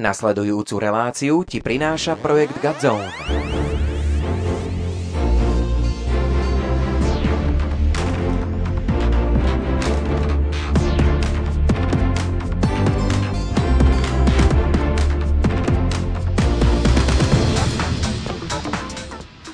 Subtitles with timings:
[0.00, 3.12] Nasledujúcu reláciu ti prináša projekt Godzone.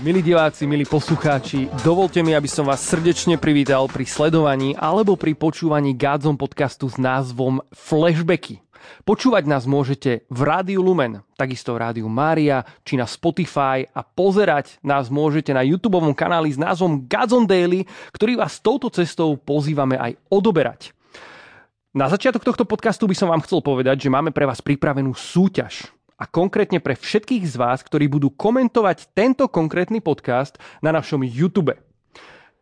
[0.06, 5.34] Milí diváci, milí poslucháči, dovolte mi, aby som vás srdečne privítal pri sledovaní alebo pri
[5.34, 8.65] počúvaní Gádzom podcastu s názvom Flashbacky.
[9.06, 14.78] Počúvať nás môžete v Rádiu Lumen, takisto v Rádiu Mária, či na Spotify a pozerať
[14.82, 20.18] nás môžete na YouTube kanáli s názvom Gazon Daily, ktorý vás touto cestou pozývame aj
[20.28, 20.96] odoberať.
[21.96, 25.88] Na začiatok tohto podcastu by som vám chcel povedať, že máme pre vás pripravenú súťaž
[26.20, 31.72] a konkrétne pre všetkých z vás, ktorí budú komentovať tento konkrétny podcast na našom YouTube.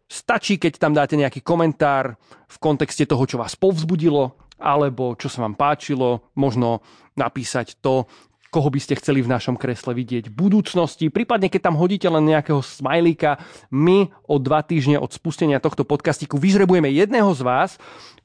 [0.07, 2.15] Stačí, keď tam dáte nejaký komentár
[2.47, 6.83] v kontexte toho, čo vás povzbudilo, alebo čo sa vám páčilo, možno
[7.15, 8.07] napísať to,
[8.55, 11.11] koho by ste chceli v našom kresle vidieť v budúcnosti.
[11.11, 13.43] Prípadne, keď tam hodíte len nejakého smajlíka,
[13.75, 17.71] my o dva týždne od spustenia tohto podcastiku vyžrebujeme jedného z vás,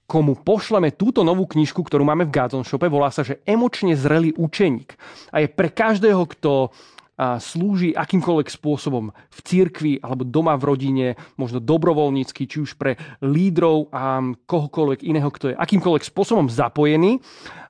[0.05, 4.33] komu pošleme túto novú knižku, ktorú máme v Gazon Shope, volá sa, že Emočne zrelý
[4.37, 4.93] učeník.
[5.33, 6.73] A je pre každého, kto
[7.19, 13.91] slúži akýmkoľvek spôsobom v cirkvi alebo doma v rodine, možno dobrovoľnícky, či už pre lídrov
[13.91, 17.19] a kohokoľvek iného, kto je akýmkoľvek spôsobom zapojený.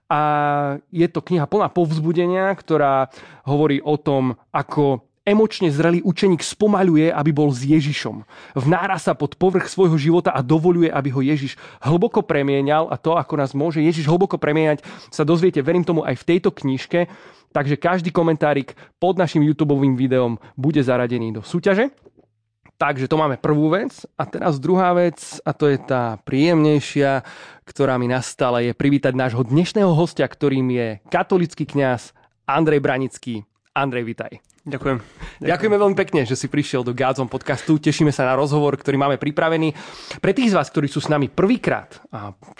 [0.09, 0.21] A
[0.89, 3.13] je to kniha plná povzbudenia, ktorá
[3.45, 8.25] hovorí o tom, ako emočne zrelý učeník spomaľuje, aby bol s Ježišom.
[8.57, 11.53] Vnára sa pod povrch svojho života a dovoluje, aby ho Ježiš
[11.85, 14.81] hlboko premienial a to, ako nás môže Ježiš hlboko premieňať,
[15.13, 17.05] sa dozviete, verím tomu, aj v tejto knižke.
[17.49, 21.93] Takže každý komentárik pod našim YouTube videom bude zaradený do súťaže.
[22.79, 24.07] Takže to máme prvú vec.
[24.15, 27.27] A teraz druhá vec, a to je tá príjemnejšia,
[27.67, 32.15] ktorá mi nastala, je privítať nášho dnešného hostia, ktorým je katolický kňaz
[32.47, 33.43] Andrej Branický.
[33.75, 34.48] Andrej, vitaj.
[34.67, 34.99] Ďakujem.
[34.99, 35.47] Ďakujem.
[35.49, 37.79] Ďakujeme veľmi pekne, že si prišiel do Gádzom podcastu.
[37.79, 39.71] Tešíme sa na rozhovor, ktorý máme pripravený.
[40.19, 41.95] Pre tých z vás, ktorí sú s nami prvýkrát,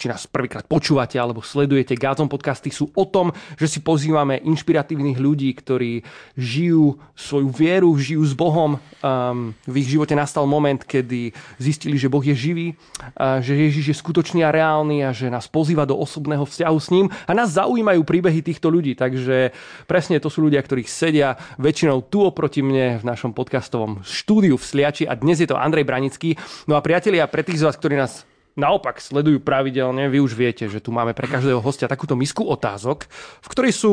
[0.00, 5.20] či nás prvýkrát počúvate alebo sledujete, Gádzom podcasty sú o tom, že si pozývame inšpiratívnych
[5.20, 6.00] ľudí, ktorí
[6.40, 8.80] žijú svoju vieru, žijú s Bohom.
[9.04, 12.80] Um, v ich živote nastal moment, kedy zistili, že Boh je živý,
[13.44, 17.06] že Ježiš je skutočný a reálny a že nás pozýva do osobného vzťahu s ním.
[17.28, 18.96] A nás zaujímajú príbehy týchto ľudí.
[18.96, 19.52] Takže
[19.84, 24.64] presne to sú ľudia, ktorí sedia väčšinou tu oproti mne v našom podcastovom štúdiu v
[24.64, 26.36] Sliači a dnes je to Andrej Branický.
[26.68, 28.28] No a priatelia, pre tých z vás, ktorí nás
[28.58, 33.06] naopak sledujú pravidelne, vy už viete, že tu máme pre každého hostia takúto misku otázok,
[33.40, 33.92] v ktorej sú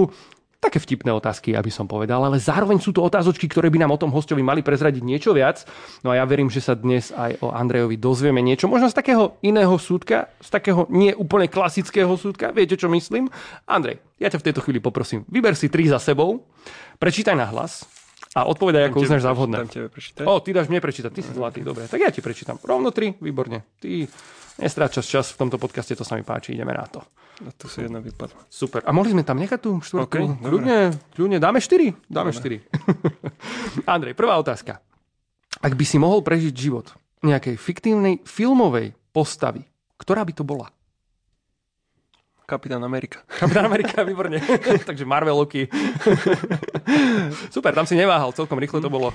[0.57, 4.01] také vtipné otázky, aby som povedal, ale zároveň sú to otázočky, ktoré by nám o
[4.01, 5.69] tom hostovi mali prezradiť niečo viac.
[6.01, 9.38] No a ja verím, že sa dnes aj o Andrejovi dozvieme niečo, možno z takého
[9.45, 12.50] iného súdka, z takého nie úplne klasického súdka.
[12.50, 13.29] Viete, čo myslím?
[13.69, 16.41] Andrej, ja ťa v tejto chvíli poprosím, vyber si tri za sebou,
[16.97, 17.85] prečítaj na hlas
[18.37, 19.65] a odpovedaj, ako uznáš za vhodné.
[20.29, 21.89] O, ty dáš mne prečítať, ty si zlatý, dobre.
[21.89, 22.61] Tak ja ti prečítam.
[22.61, 23.65] Rovno tri, výborne.
[23.81, 24.05] Ty
[24.61, 27.01] nestráčaš čas v tomto podcaste, to sa mi páči, ideme na to.
[27.45, 28.37] A tu si jedna vypadla.
[28.49, 28.85] Super.
[28.85, 30.09] A mohli sme tam nechať tú štvorku?
[30.09, 30.77] Okay, kľudne,
[31.13, 31.93] kľudne, dáme štyri?
[32.09, 32.37] Dáme dobre.
[32.37, 32.57] štyri.
[33.93, 34.81] Andrej, prvá otázka.
[35.57, 36.93] Ak by si mohol prežiť život
[37.25, 39.65] nejakej fiktívnej filmovej postavy,
[39.97, 40.69] ktorá by to bola?
[42.47, 43.27] Kapitán Amerika.
[43.43, 44.39] Kapitán Amerika, výborne.
[44.87, 45.67] Takže Marvelovky.
[47.55, 49.11] Super, tam si neváhal, celkom rýchlo to bolo.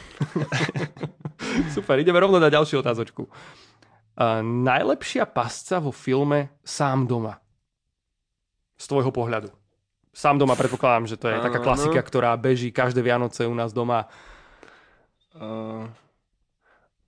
[1.72, 3.24] Super, ideme rovno na ďalšiu otázočku.
[3.24, 7.40] Uh, najlepšia pasca vo filme Sám doma.
[8.76, 9.48] Z tvojho pohľadu.
[10.12, 14.12] Sám doma predpokladám, že to je taká klasika, ktorá beží každé Vianoce u nás doma.
[15.32, 15.88] Uh,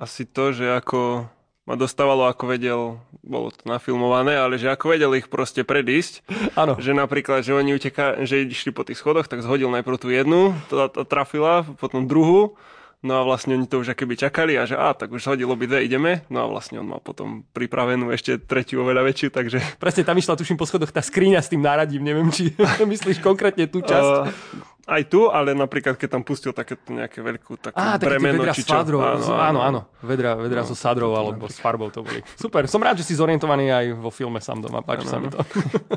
[0.01, 1.29] asi to, že ako
[1.65, 2.81] ma dostávalo, ako vedel,
[3.25, 6.21] bolo to nafilmované, ale že ako vedel ich proste predísť.
[6.61, 6.77] Áno.
[6.77, 10.53] Že napríklad, že oni uteká, že išli po tých schodoch, tak zhodil najprv tú jednu,
[10.69, 12.57] to, to trafila, potom druhú,
[13.05, 15.69] no a vlastne oni to už akéby čakali a že a, tak už zhodilo by
[15.69, 16.25] dve, ideme.
[16.33, 19.59] No a vlastne on mal potom pripravenú ešte tretiu oveľa väčšiu, takže...
[19.77, 22.57] Presne, tam išla tuším po schodoch tá skriňa s tým náradím, neviem, či
[22.93, 24.13] myslíš konkrétne tú časť.
[24.25, 28.65] Uh, aj tu, ale napríklad, keď tam pustil takéto nejaké veľkú takú Á, bremeno, či
[28.65, 28.77] čo.
[28.77, 32.21] Fádrov, áno, áno, áno, vedra, vedra no, so sádrov alebo s farbou to boli.
[32.37, 35.41] Super, som rád, že si zorientovaný aj vo filme sám doma, páči sa mi to.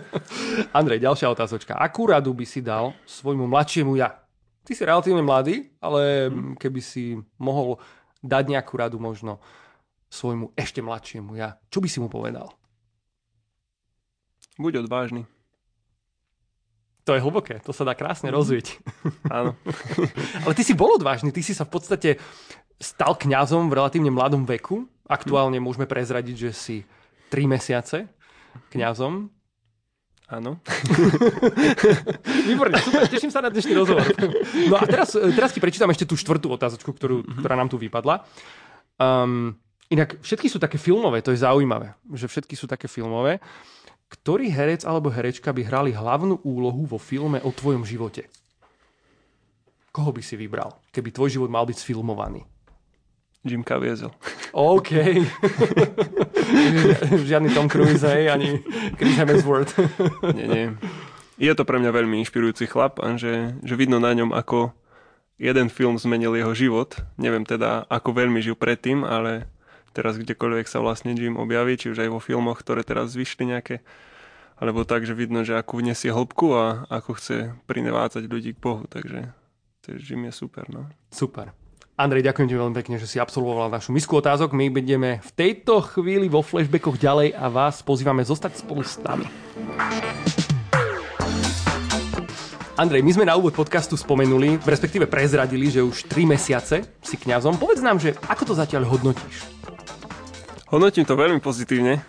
[0.77, 1.75] Andrej, ďalšia otázočka.
[1.75, 4.26] Akú radu by si dal svojmu mladšiemu ja?
[4.67, 6.59] Ty si relatívne mladý, ale hmm.
[6.59, 7.79] keby si mohol
[8.19, 9.39] dať nejakú radu možno
[10.11, 12.51] svojmu ešte mladšiemu ja, čo by si mu povedal?
[14.59, 15.23] Buď odvážny.
[17.07, 18.35] To je hlboké, to sa dá krásne mhm.
[18.35, 18.67] rozviť.
[19.37, 19.55] Áno.
[20.43, 22.09] Ale ty si bol odvážny, ty si sa v podstate
[22.75, 24.83] stal kňazom v relatívne mladom veku.
[25.07, 26.77] Aktuálne môžeme prezradiť, že si
[27.31, 28.11] 3 mesiace
[28.75, 29.31] kňazom.
[30.27, 30.59] Áno.
[32.51, 34.03] Výborne, super, teším sa na dnešný rozhovor.
[34.67, 38.27] No a teraz, teraz ti prečítam ešte tú štvrtú otázočku, ktorú, ktorá nám tu vypadla.
[38.99, 39.55] Um,
[39.87, 43.39] inak všetky sú také filmové, to je zaujímavé, že všetky sú také filmové.
[44.11, 48.27] Ktorý herec alebo herečka by hrali hlavnú úlohu vo filme o tvojom živote?
[49.95, 52.43] Koho by si vybral, keby tvoj život mal byť sfilmovaný?
[53.47, 54.11] Jim Caviezel.
[54.51, 54.91] OK.
[57.31, 58.61] Žiadny Tom Cruise, hej, ani
[58.99, 59.73] Chris Hemsworth.
[60.35, 60.65] nie, nie.
[61.37, 64.73] Je to pre mňa veľmi inšpirujúci chlap že, že vidno na ňom, ako
[65.37, 66.97] jeden film zmenil jeho život.
[67.15, 69.45] Neviem teda, ako veľmi žil predtým, ale
[69.93, 73.85] teraz kdekoľvek sa vlastne Jim objaví, či už aj vo filmoch, ktoré teraz vyšli nejaké,
[74.57, 78.89] alebo tak, že vidno, že akú vnesie hĺbku a ako chce prinevádzať ľudí k Bohu.
[78.89, 79.29] Takže,
[79.85, 80.65] takže Jim je super.
[80.73, 80.89] No.
[81.13, 81.53] Super.
[81.97, 84.53] Andrej, ďakujem ti veľmi pekne, že si absolvoval našu misku otázok.
[84.53, 89.25] My budeme v tejto chvíli vo flashbackoch ďalej a vás pozývame zostať spolu s nami.
[92.77, 97.57] Andrej, my sme na úvod podcastu spomenuli, respektíve prezradili, že už 3 mesiace si kňazom.
[97.57, 99.49] Povedz nám, že ako to zatiaľ hodnotíš?
[100.69, 102.05] Hodnotím to veľmi pozitívne.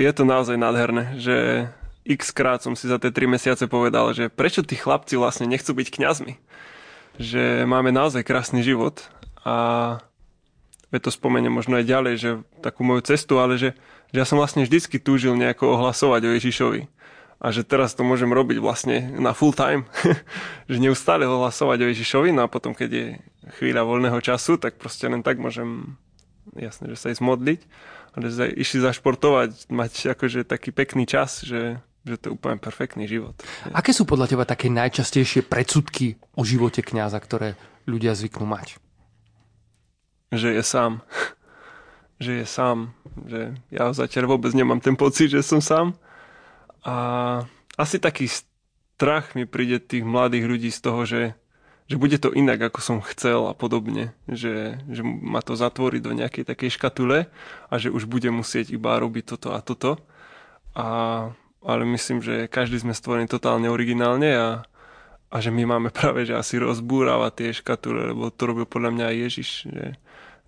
[0.00, 1.68] Je to naozaj nádherné, že
[2.08, 5.76] x krát som si za tie 3 mesiace povedal, že prečo tí chlapci vlastne nechcú
[5.76, 6.40] byť kňazmi
[7.18, 9.06] že máme naozaj krásny život
[9.46, 9.98] a
[10.94, 12.30] ja to spomeniem možno aj ďalej, že
[12.62, 13.74] takú moju cestu, ale že,
[14.14, 16.86] že ja som vlastne vždycky túžil nejako ohlasovať o Ježišovi.
[17.42, 19.90] A že teraz to môžem robiť vlastne na full time.
[20.70, 23.06] že neustále ohlasovať o Ježišovi, no a potom, keď je
[23.58, 25.98] chvíľa voľného času, tak proste len tak môžem,
[26.54, 27.60] jasne, že sa ísť modliť,
[28.14, 33.08] ale že išli zašportovať, mať akože taký pekný čas, že že to je úplne perfektný
[33.08, 33.32] život.
[33.72, 37.56] Aké sú podľa teba také najčastejšie predsudky o živote kňaza, ktoré
[37.88, 38.76] ľudia zvyknú mať?
[40.28, 40.92] Že je sám.
[42.24, 42.92] že je sám.
[43.24, 43.40] Že
[43.72, 45.96] ja zatiaľ vôbec nemám ten pocit, že som sám.
[46.84, 46.94] A
[47.80, 51.32] asi taký strach mi príde tých mladých ľudí z toho, že,
[51.88, 54.12] že bude to inak, ako som chcel a podobne.
[54.28, 57.32] Že, že ma to zatvorí do nejakej takej škatule
[57.72, 59.96] a že už bude musieť iba robiť toto a toto.
[60.76, 60.86] A
[61.64, 64.48] ale myslím, že každý sme stvorení totálne originálne a,
[65.32, 69.04] a že my máme práve, že asi rozbúrava tie škatule, lebo to robil podľa mňa
[69.08, 69.86] aj Ježiš, že,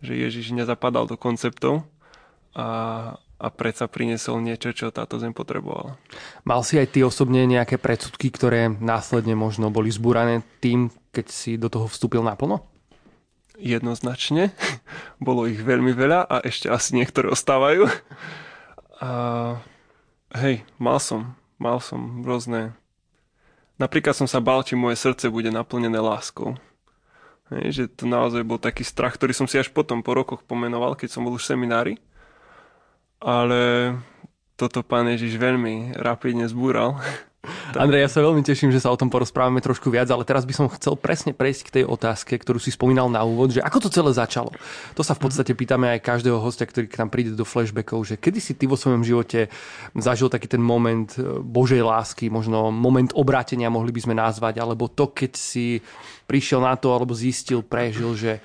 [0.04, 1.88] že Ježiš nezapadal do konceptov
[2.52, 2.68] a,
[3.16, 5.96] a predsa priniesol niečo, čo táto zem potrebovala.
[6.44, 11.56] Mal si aj ty osobne nejaké predsudky, ktoré následne možno boli zbúrané tým, keď si
[11.56, 12.60] do toho vstúpil naplno?
[13.56, 14.52] Jednoznačne.
[15.16, 17.88] Bolo ich veľmi veľa a ešte asi niektoré ostávajú.
[19.00, 19.08] A
[20.34, 21.38] Hej, mal som.
[21.62, 22.74] Mal som rôzne...
[23.76, 26.56] Napríklad som sa bál, či moje srdce bude naplnené láskou.
[27.52, 30.98] Hej, že to naozaj bol taký strach, ktorý som si až potom po rokoch pomenoval,
[30.98, 31.94] keď som bol už v seminári.
[33.22, 33.94] Ale
[34.58, 36.98] toto pán Ježiš veľmi rapidne zbúral.
[37.74, 40.54] Andrej, ja sa veľmi teším, že sa o tom porozprávame trošku viac, ale teraz by
[40.54, 43.88] som chcel presne prejsť k tej otázke, ktorú si spomínal na úvod, že ako to
[43.92, 44.50] celé začalo.
[44.94, 48.14] To sa v podstate pýtame aj každého hostia, ktorý k nám príde do flashbackov, že
[48.16, 49.48] kedy si ty vo svojom živote
[49.96, 54.90] zažil taký ten moment e, Božej lásky, možno moment obrátenia mohli by sme nazvať, alebo
[54.90, 55.80] to, keď si
[56.26, 58.42] prišiel na to alebo zistil, prežil, že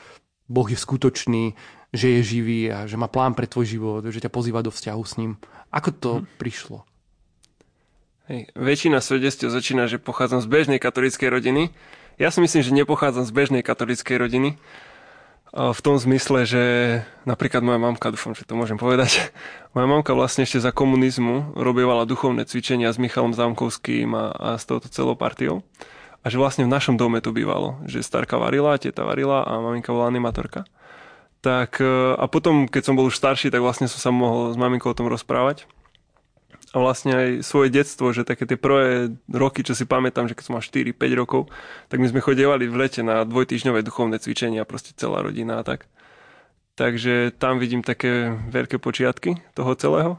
[0.51, 1.55] Boh je skutočný,
[1.91, 5.03] že je živý a že má plán pre tvoj život, že ťa pozýva do vzťahu
[5.03, 5.35] s ním.
[5.71, 6.23] Ako to hm.
[6.39, 6.90] prišlo?
[8.31, 11.67] Hej, väčšina svedectiev začína, že pochádzam z bežnej katolíckej rodiny.
[12.15, 14.55] Ja si myslím, že nepochádzam z bežnej katolíckej rodiny.
[15.51, 16.63] V tom zmysle, že
[17.27, 19.19] napríklad moja mamka, dúfam, že to môžem povedať,
[19.75, 24.63] moja mamka vlastne ešte za komunizmu robievala duchovné cvičenia s Michalom Zámkovským a, a s
[24.63, 25.67] touto celou partiou.
[26.23, 29.91] A že vlastne v našom dome to bývalo, že starka varila, teta varila a maminka
[29.91, 30.63] bola animatorka.
[31.43, 34.57] Tak e, a potom, keď som bol už starší, tak vlastne som sa mohol s
[34.61, 35.67] maminkou o tom rozprávať
[36.71, 40.43] a vlastne aj svoje detstvo, že také tie prvé roky, čo si pamätám, že keď
[40.47, 41.51] som mal 4-5 rokov,
[41.91, 45.91] tak my sme chodievali v lete na dvojtýždňové duchovné cvičenia, proste celá rodina a tak.
[46.79, 50.15] Takže tam vidím také veľké počiatky toho celého.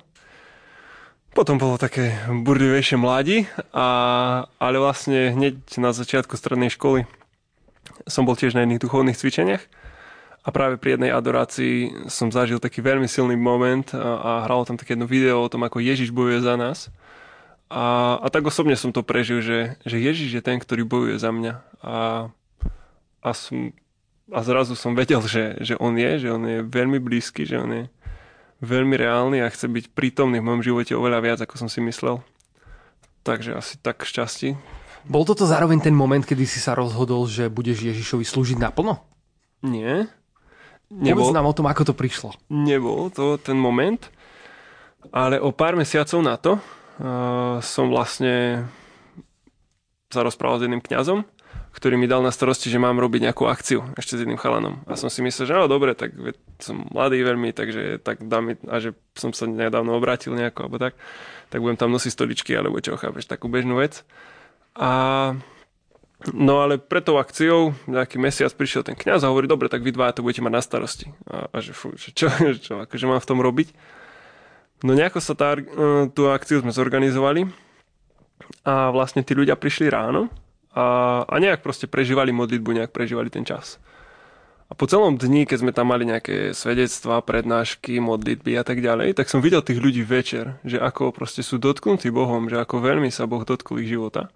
[1.32, 3.88] Potom bolo také burlivejšie mladí, a,
[4.60, 7.08] ale vlastne hneď na začiatku strednej školy
[8.04, 9.64] som bol tiež na iných duchovných cvičeniach
[10.42, 14.74] a práve pri jednej adorácii som zažil taký veľmi silný moment a, a hralo tam
[14.74, 16.90] také jedno video o tom, ako Ježiš bojuje za nás.
[17.70, 21.30] A, a tak osobne som to prežil, že, že Ježiš je ten, ktorý bojuje za
[21.30, 21.54] mňa.
[21.80, 21.96] A,
[23.22, 23.70] a, som,
[24.34, 27.70] a zrazu som vedel, že, že on je, že on je veľmi blízky, že on
[27.70, 27.84] je
[28.62, 32.18] veľmi reálny a chce byť prítomný v mojom živote oveľa viac, ako som si myslel.
[33.22, 34.58] Takže asi tak šťastí.
[35.06, 39.02] Bol toto zároveň ten moment, kedy si sa rozhodol, že budeš Ježišovi slúžiť naplno?
[39.62, 40.10] Nie.
[40.92, 42.36] Nebol, Povedz nám o tom, ako to prišlo.
[42.52, 44.12] Nebol to ten moment,
[45.08, 48.66] ale o pár mesiacov na to uh, som vlastne
[50.12, 51.24] sa rozprával s jedným kňazom,
[51.72, 54.84] ktorý mi dal na starosti, že mám robiť nejakú akciu ešte s jedným chalanom.
[54.84, 56.12] A som si myslel, že no dobre, tak
[56.60, 60.76] som mladý veľmi, takže tak dám mi, a že som sa nedávno obrátil nejako, alebo
[60.76, 61.00] tak,
[61.48, 64.04] tak budem tam nosiť stoličky, alebo čo, chápeš, takú bežnú vec.
[64.76, 65.32] A
[66.30, 69.90] No ale pre tou akciou nejaký mesiac prišiel ten kňaz a hovorí, dobre, tak vy
[69.90, 71.06] dva to budete mať na starosti.
[71.26, 72.30] A, a že, fú, že čo,
[72.64, 73.74] čo, akože mám v tom robiť?
[74.86, 75.62] No nejako sa tá, e,
[76.10, 77.46] tú akciu sme zorganizovali
[78.66, 80.30] a vlastne tí ľudia prišli ráno
[80.74, 83.78] a, a nejak proste prežívali modlitbu, nejak prežívali ten čas.
[84.72, 89.20] A po celom dni, keď sme tam mali nejaké svedectvá, prednášky, modlitby a tak ďalej,
[89.20, 93.12] tak som videl tých ľudí večer, že ako proste sú dotknutí Bohom, že ako veľmi
[93.12, 94.32] sa Boh dotkol ich života.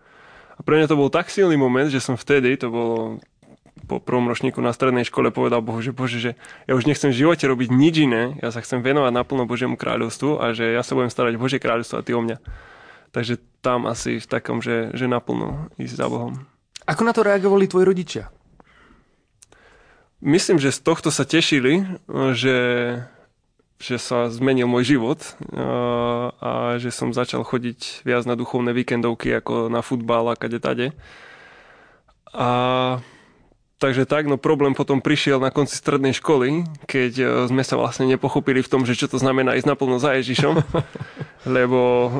[0.56, 3.20] A pre mňa to bol tak silný moment, že som vtedy, to bolo
[3.86, 6.32] po prvom ročníku na strednej škole povedal Bohu, že Bože, že
[6.66, 10.42] ja už nechcem v živote robiť nič iné, ja sa chcem venovať naplno Božiemu kráľovstvu
[10.42, 12.36] a že ja sa budem starať Božie kráľovstvo a ty o mňa.
[13.14, 16.42] Takže tam asi v takom, že, že naplno ísť za Bohom.
[16.84, 18.24] Ako na to reagovali tvoji rodičia?
[20.24, 21.86] Myslím, že z tohto sa tešili,
[22.34, 22.54] že
[23.76, 25.20] že sa zmenil môj život
[26.40, 30.96] a že som začal chodiť viac na duchovné víkendovky ako na futbal a kade tade.
[32.32, 32.48] A
[33.76, 38.08] takže tak, no problém potom prišiel na konci strednej školy, keď e, sme sa vlastne
[38.08, 40.64] nepochopili v tom, že čo to znamená ísť naplno za Ježišom,
[41.56, 42.10] lebo uh,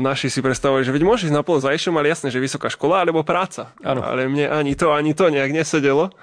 [0.00, 3.04] naši si predstavovali, že veď môžeš ísť naplno za Ježišom, ale jasné, že vysoká škola
[3.04, 3.74] alebo práca.
[3.84, 4.00] Ano.
[4.00, 6.14] Ale mne ani to, ani to nejak nesedelo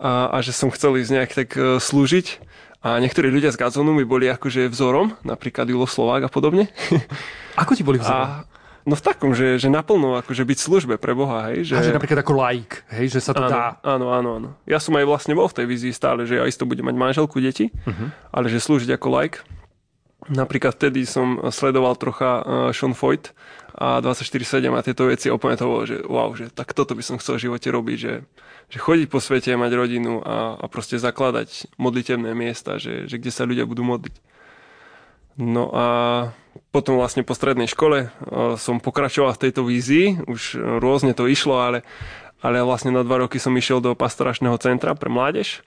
[0.00, 2.47] a, a že som chcel ísť nejak tak uh, slúžiť
[2.78, 6.70] a niektorí ľudia z Gazonu mi boli akože vzorom, napríklad Julo Slovák a podobne.
[7.62, 8.46] Ako ti boli vzorom?
[8.46, 8.46] A,
[8.86, 11.66] no v takom, že, že naplno akože byť službe pre Boha, hej.
[11.66, 11.74] Že...
[11.74, 13.64] A že napríklad ako laik, hej, že sa to áno, dá.
[13.82, 14.48] Áno, áno, áno.
[14.62, 17.42] Ja som aj vlastne bol v tej vízii stále, že ja isto budem mať manželku,
[17.42, 18.14] deti, uh-huh.
[18.30, 19.42] ale že slúžiť ako laik.
[20.28, 22.44] Napríklad vtedy som sledoval trocha uh,
[22.76, 23.32] Sean Foyt
[23.72, 27.44] a 24-7 a tieto veci bolo, že wow, že tak toto by som chcel v
[27.48, 28.14] živote robiť, že
[28.68, 33.32] že chodiť po svete, mať rodinu a, a proste zakladať modlitevné miesta, že, že kde
[33.32, 34.14] sa ľudia budú modliť.
[35.40, 35.86] No a
[36.68, 38.12] potom vlastne po strednej škole
[38.60, 41.80] som pokračoval v tejto vízii, už rôzne to išlo, ale,
[42.44, 45.64] ale vlastne na dva roky som išiel do pastoračného centra pre mládež.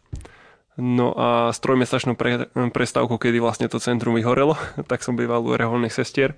[0.80, 4.56] No a s trojmesačnou pre, prestávkou, kedy vlastne to centrum vyhorelo,
[4.92, 6.36] tak som býval u reholných sestier.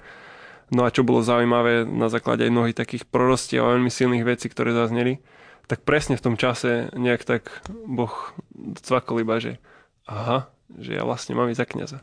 [0.74, 4.50] No a čo bolo zaujímavé na základe aj mnohých takých prorostiev a veľmi silných vecí,
[4.50, 5.22] ktoré zazneli,
[5.70, 8.12] tak presne v tom čase nejak tak Boh
[8.82, 9.62] cvakol iba, že
[10.10, 12.00] aha, že ja vlastne mám ísť za kniaza.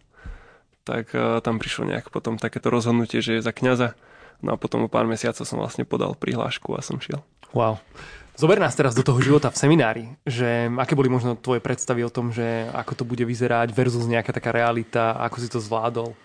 [0.87, 3.99] Tak uh, tam prišlo nejak potom takéto rozhodnutie, že je za kniaza.
[4.40, 7.20] No a potom o pár mesiacov som vlastne podal prihlášku a som šiel.
[7.52, 7.82] Wow.
[8.40, 12.09] Zober nás teraz do toho života v seminári, že aké boli možno tvoje predstavy o
[12.09, 16.16] tom, že ako to bude vyzerať versus nejaká taká realita, ako si to zvládol?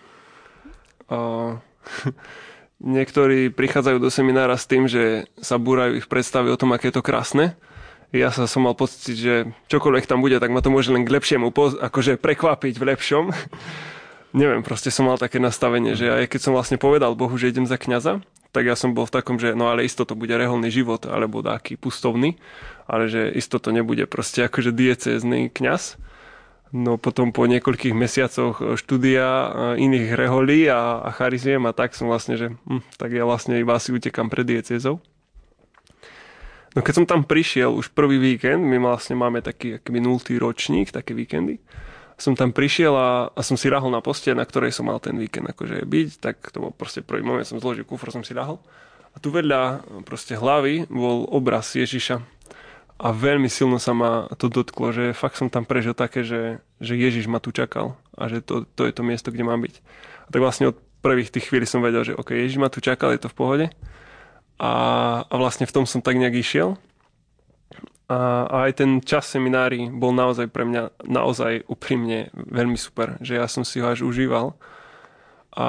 [1.12, 1.60] Uh,
[2.96, 6.96] Niektorí prichádzajú do seminára s tým, že sa búrajú ich predstavy o tom, aké je
[6.96, 7.52] to krásne.
[8.16, 11.12] Ja sa som mal pocit, že čokoľvek tam bude, tak ma to môže len k
[11.12, 13.24] lepšiemu poz- akože prekvapiť v lepšom.
[14.40, 17.68] Neviem, proste som mal také nastavenie, že aj keď som vlastne povedal Bohu, že idem
[17.68, 18.24] za kňaza,
[18.56, 21.44] tak ja som bol v takom, že no ale isto to bude reholný život, alebo
[21.44, 22.40] taký pustovný,
[22.88, 26.00] ale že isto to nebude proste akože diecézny kňaz
[26.74, 29.26] No potom po niekoľkých mesiacoch štúdia
[29.78, 33.78] iných reholí a, a chariziem a tak som vlastne, že hm, tak ja vlastne iba
[33.78, 34.98] si utekam pred diecezou.
[36.74, 40.90] No keď som tam prišiel už prvý víkend, my vlastne máme taký aký nultý ročník,
[40.90, 41.62] také víkendy,
[42.16, 45.16] som tam prišiel a, a som si rahol na poste, na ktorej som mal ten
[45.20, 48.56] víkend akože byť, tak to bol proste prvý moment, som zložil kufr, som si rahol.
[49.12, 52.20] A tu vedľa proste hlavy bol obraz Ježiša
[52.96, 56.96] a veľmi silno sa ma to dotklo, že fakt som tam prežil také, že, že
[56.96, 59.74] Ježiš ma tu čakal a že to, to je to miesto, kde mám byť.
[60.24, 63.12] A tak vlastne od prvých tých chvíľí som vedel, že OK, Ježiš ma tu čakal,
[63.12, 63.66] je to v pohode.
[64.56, 64.72] A,
[65.28, 66.80] a vlastne v tom som tak nejak išiel.
[68.06, 73.34] A, a aj ten čas seminári bol naozaj pre mňa naozaj úprimne veľmi super, že
[73.34, 74.54] ja som si ho až užíval.
[75.58, 75.66] A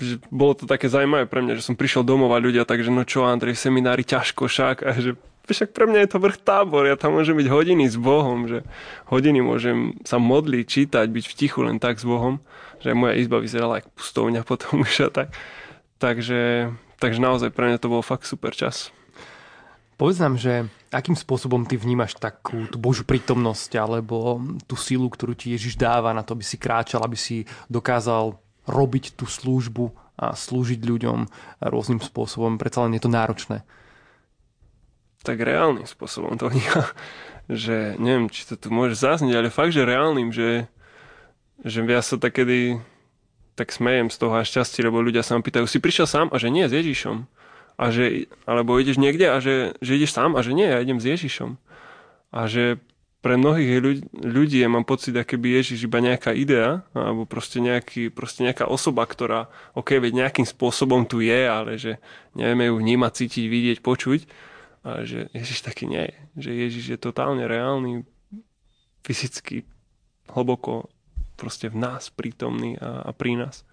[0.00, 3.06] že bolo to také zaujímavé pre mňa, že som prišiel domov a ľudia takže no
[3.06, 6.96] čo Andrej, seminári ťažko však a že však pre mňa je to vrch tábor, ja
[6.96, 8.64] tam môžem byť hodiny s Bohom, že
[9.12, 12.40] hodiny môžem sa modliť, čítať, byť v tichu len tak s Bohom,
[12.80, 15.28] že moja izba vyzerala ako pustovňa potom už a tak.
[16.00, 18.88] Takže, takže naozaj pre mňa to bol fakt super čas.
[19.94, 25.38] Povedz nám, že akým spôsobom ty vnímaš takú tú Božú prítomnosť alebo tú silu, ktorú
[25.38, 28.34] ti Ježiš dáva na to, aby si kráčal, aby si dokázal
[28.66, 31.18] robiť tú službu a slúžiť ľuďom
[31.62, 32.58] rôznym spôsobom.
[32.58, 33.62] Predsa len je to náročné
[35.24, 36.84] tak reálnym spôsobom to vníma.
[37.48, 40.68] Že neviem, či to tu môže zazniť, ale fakt, že reálnym, že,
[41.64, 42.78] že ja sa takedy
[43.56, 46.36] tak smejem z toho a šťastie, lebo ľudia sa ma pýtajú, si prišiel sám a
[46.40, 47.28] že nie, s Ježišom.
[47.74, 51.02] A že, alebo ideš niekde a že, že ideš sám a že nie, ja idem
[51.02, 51.58] s Ježišom.
[52.30, 52.78] A že
[53.24, 57.56] pre mnohých ľudí, ľudí ja mám pocit, aké by Ježiš iba nejaká idea, alebo proste,
[57.56, 61.96] nejaký, proste nejaká osoba, ktorá, ok, veď nejakým spôsobom tu je, ale že
[62.36, 64.20] nevieme ju vnímať, cítiť, vidieť, počuť.
[64.84, 66.16] A že Ježiš taký nie je.
[66.36, 68.04] Že Ježiš je totálne reálny,
[69.00, 69.64] fyzicky,
[70.28, 70.92] hlboko
[71.40, 73.64] proste v nás prítomný a, a pri nás.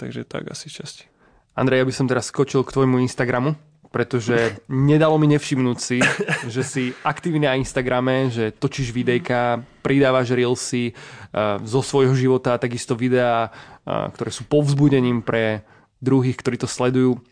[0.00, 1.13] Takže tak asi šťastie.
[1.54, 3.54] Andrej, ja by som teraz skočil k tvojmu Instagramu
[3.94, 6.02] pretože nedalo mi nevšimnúť si,
[6.50, 12.98] že si aktívny na Instagrame, že točíš videjka, pridávaš reelsy uh, zo svojho života, takisto
[12.98, 13.54] videá,
[13.86, 15.62] uh, ktoré sú povzbudením pre
[16.02, 17.22] druhých, ktorí to sledujú.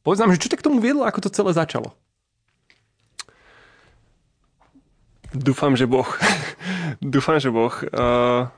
[0.00, 1.92] Povedz nám, že čo ťa k tomu viedlo, ako to celé začalo?
[5.36, 6.08] Dúfam, že Boh.
[7.04, 7.76] Dúfam, že Boh.
[7.92, 8.48] Uh,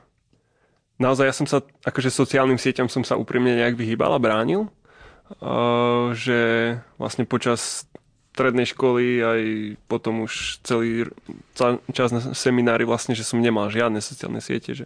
[0.95, 4.71] naozaj ja som sa, akože sociálnym sieťam som sa úprimne nejak vyhýbal a bránil
[6.17, 6.39] že
[6.99, 7.85] vlastne počas
[8.31, 9.41] strednej školy aj
[9.91, 11.11] potom už celý
[11.91, 14.71] čas na seminári vlastne, že som nemal žiadne sociálne siete.
[14.71, 14.85] Že...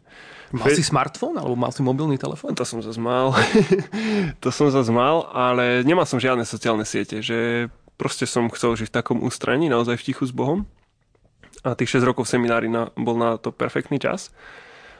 [0.49, 2.57] Mal si smartfón alebo mal si mobilný telefón?
[2.57, 3.37] To som zase mal.
[4.43, 7.69] to som zase mal, ale nemal som žiadne sociálne siete, že
[8.01, 10.65] proste som chcel žiť v takom ústraní, naozaj v tichu s Bohom.
[11.61, 14.33] A tých 6 rokov seminári na, bol na to perfektný čas.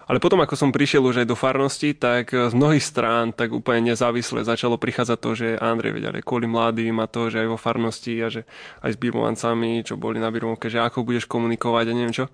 [0.06, 3.90] Ale potom, ako som prišiel už aj do farnosti, tak z mnohých strán tak úplne
[3.94, 8.14] nezávisle začalo prichádzať to, že Andrej vedel, kvôli mladým a to, že aj vo farnosti
[8.22, 8.46] a že
[8.86, 12.30] aj s birmovancami, čo boli na birmovke, že ako budeš komunikovať a neviem čo.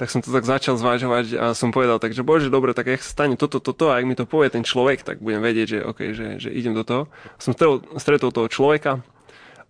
[0.00, 3.36] Tak som to tak začal zvážovať a som povedal, takže bože, dobre, tak ak stane
[3.36, 6.40] toto, toto a ak mi to povie ten človek, tak budem vedieť, že, okay, že,
[6.40, 7.12] že idem do toho.
[7.36, 9.04] Som stretol, stretol toho človeka,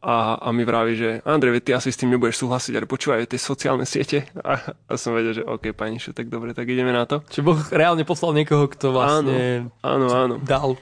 [0.00, 3.37] a, a mi vraví, že Andrej, ty asi s tým nebudeš súhlasiť, ale počúvaj tie
[3.37, 4.25] sociálne siete.
[4.40, 7.21] A, a som vedel, že OK, pani čo, tak dobre, tak ideme na to.
[7.28, 10.35] Čiže Boh reálne poslal niekoho, kto vlastne áno, áno, áno.
[10.40, 10.80] dal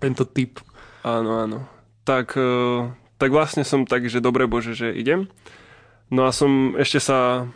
[0.00, 0.64] tento typ.
[1.04, 1.68] Áno, áno.
[2.08, 2.88] Tak, e,
[3.20, 5.28] tak vlastne som tak, že dobre Bože, že idem.
[6.08, 7.50] No a som ešte sa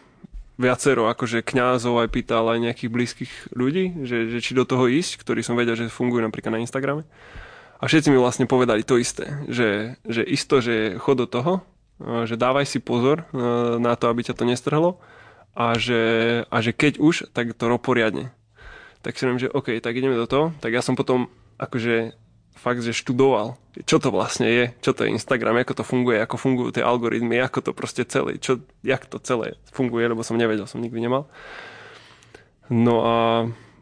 [0.61, 5.25] viacero akože kňazov aj pýtal aj nejakých blízkych ľudí, že, že či do toho ísť,
[5.25, 7.09] ktorí som vedel, že fungujú napríklad na Instagrame.
[7.81, 11.65] A všetci mi vlastne povedali to isté, že, že isto, že chod do toho,
[12.01, 13.25] že dávaj si pozor
[13.81, 15.01] na to, aby ťa to nestrhlo
[15.57, 18.33] a že, a že keď už, tak to rob poriadne.
[19.01, 20.53] Tak si viem, že OK, tak ideme do toho.
[20.61, 22.13] Tak ja som potom akože
[22.61, 23.57] fakt, že študoval,
[23.89, 27.41] čo to vlastne je, čo to je Instagram, ako to funguje, ako fungujú tie algoritmy,
[27.41, 31.33] ako to proste celé, čo, jak to celé funguje, lebo som nevedel, som nikdy nemal.
[32.69, 33.17] No a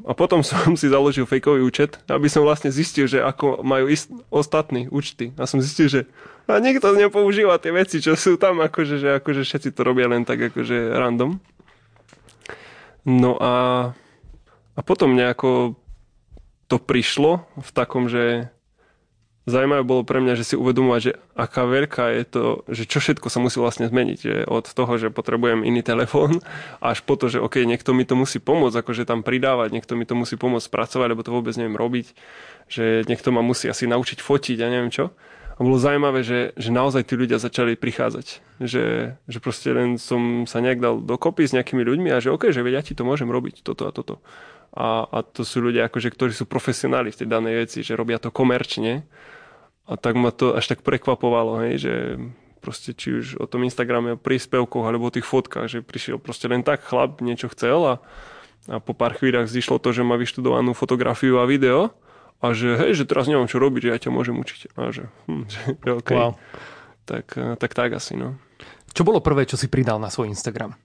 [0.08, 4.08] a potom som si založil fejkový účet, aby som vlastne zistil, že ako majú ist-
[4.32, 5.36] ostatní účty.
[5.36, 6.00] A som zistil, že
[6.48, 10.24] a nikto nepoužíva tie veci, čo sú tam, akože, že akože všetci to robia len
[10.24, 11.36] tak akože random.
[13.04, 13.54] No a,
[14.72, 15.76] a potom nejako
[16.72, 18.48] to prišlo v takom, že
[19.48, 23.32] Zaujímavé bolo pre mňa, že si uvedomovať, že aká veľká je to, že čo všetko
[23.32, 24.18] sa musí vlastne zmeniť.
[24.20, 26.44] Že od toho, že potrebujem iný telefón,
[26.84, 30.04] až po to, že OK, niekto mi to musí pomôcť, akože tam pridávať, niekto mi
[30.04, 32.12] to musí pomôcť spracovať, lebo to vôbec neviem robiť,
[32.68, 35.16] že niekto ma musí asi naučiť fotiť a neviem čo.
[35.58, 38.60] A bolo zaujímavé, že, že naozaj tí ľudia začali prichádzať.
[38.62, 38.84] Že,
[39.16, 42.62] že proste len som sa nejak dal dokopy s nejakými ľuďmi a že OK, že
[42.62, 44.22] vedia, ja ti to môžem robiť, toto a toto.
[44.76, 48.22] A, a to sú ľudia, akože, ktorí sú profesionáli v tej danej veci, že robia
[48.22, 49.02] to komerčne
[49.88, 51.94] a tak ma to až tak prekvapovalo, hej, že
[52.60, 56.44] proste či už o tom Instagrame, o príspevkoch alebo o tých fotkách, že prišiel proste
[56.52, 57.94] len tak chlap, niečo chcel a,
[58.68, 61.96] a po pár chvíľach zišlo to, že má vyštudovanú fotografiu a video
[62.44, 64.60] a že hej, že teraz neviem čo robiť, že ja ťa môžem učiť.
[64.76, 65.44] A že, hm,
[65.86, 66.16] že okay.
[66.18, 66.36] wow.
[67.08, 68.36] tak, tak tak asi, no.
[68.92, 70.76] Čo bolo prvé, čo si pridal na svoj Instagram?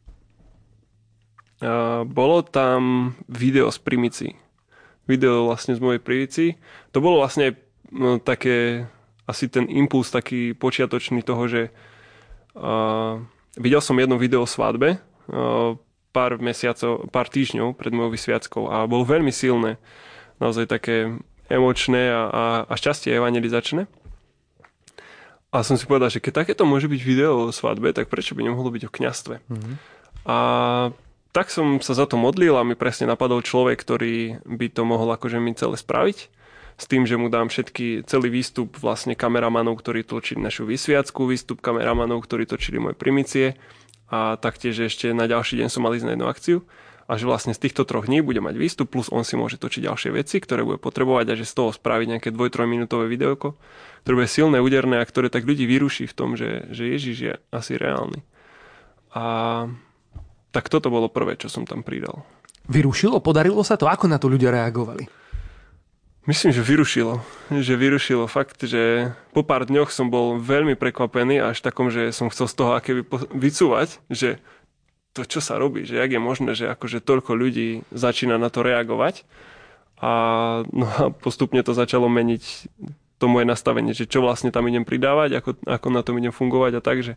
[1.59, 4.27] A, bolo tam video z primici.
[5.03, 6.45] Video vlastne z mojej primici.
[6.95, 7.51] To bolo vlastne
[7.93, 8.89] no, také,
[9.29, 11.61] asi ten impuls taký počiatočný toho, že
[12.57, 13.21] uh,
[13.55, 14.97] videl som jedno video o svadbe
[15.29, 15.77] uh,
[16.13, 19.77] pár mesiacov, pár týždňov pred mojou vysviackou a bol veľmi silné,
[20.37, 21.13] naozaj také
[21.49, 23.85] emočné a, a, a šťastie evangelizačné.
[25.53, 28.41] A som si povedal, že keď takéto môže byť video o svadbe, tak prečo by
[28.41, 29.35] nemohlo byť o kňastve?
[29.37, 29.75] Mm-hmm.
[30.25, 30.37] A
[31.29, 35.09] tak som sa za to modlil a mi presne napadol človek, ktorý by to mohol
[35.13, 36.29] akože mi celé spraviť
[36.77, 41.61] s tým, že mu dám všetky, celý výstup vlastne kameramanov, ktorí točili našu vysviacku, výstup
[41.61, 43.57] kameramanov, ktorí točili moje primicie
[44.09, 46.57] a taktiež ešte na ďalší deň som mal ísť na jednu akciu
[47.03, 49.83] a že vlastne z týchto troch dní bude mať výstup, plus on si môže točiť
[49.83, 53.59] ďalšie veci, ktoré bude potrebovať a že z toho spraviť nejaké 2-3 minútové videoko,
[54.07, 57.33] ktoré bude silné, úderné a ktoré tak ľudí vyruší v tom, že, že Ježiš je
[57.51, 58.23] asi reálny.
[59.13, 59.23] A
[60.55, 62.23] tak toto bolo prvé, čo som tam pridal.
[62.71, 63.19] Vyrušilo?
[63.19, 63.91] Podarilo sa to?
[63.91, 65.22] Ako na to ľudia reagovali?
[66.23, 67.19] Myslím, že vyrušilo.
[67.51, 72.31] Že vyrušilo fakt, že po pár dňoch som bol veľmi prekvapený až takom, že som
[72.31, 73.03] chcel z toho aké
[73.35, 74.39] vycúvať, že
[75.11, 78.63] to, čo sa robí, že jak je možné, že akože toľko ľudí začína na to
[78.63, 79.27] reagovať
[79.99, 80.11] a,
[80.73, 82.71] no a postupne to začalo meniť
[83.21, 86.71] to moje nastavenie, že čo vlastne tam idem pridávať, ako, ako na tom idem fungovať
[86.79, 87.13] a tak, že,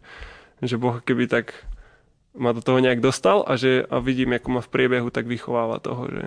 [0.61, 1.57] že Boh keby tak
[2.37, 5.81] ma do toho nejak dostal a, že, a vidím, ako ma v priebehu tak vychováva
[5.81, 6.25] toho, že,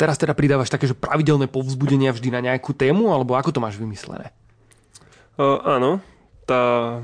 [0.00, 3.76] Teraz teda pridávaš také, že pravidelné povzbudenia vždy na nejakú tému, alebo ako to máš
[3.76, 4.32] vymyslené?
[5.36, 6.00] Uh, áno,
[6.48, 6.96] tá,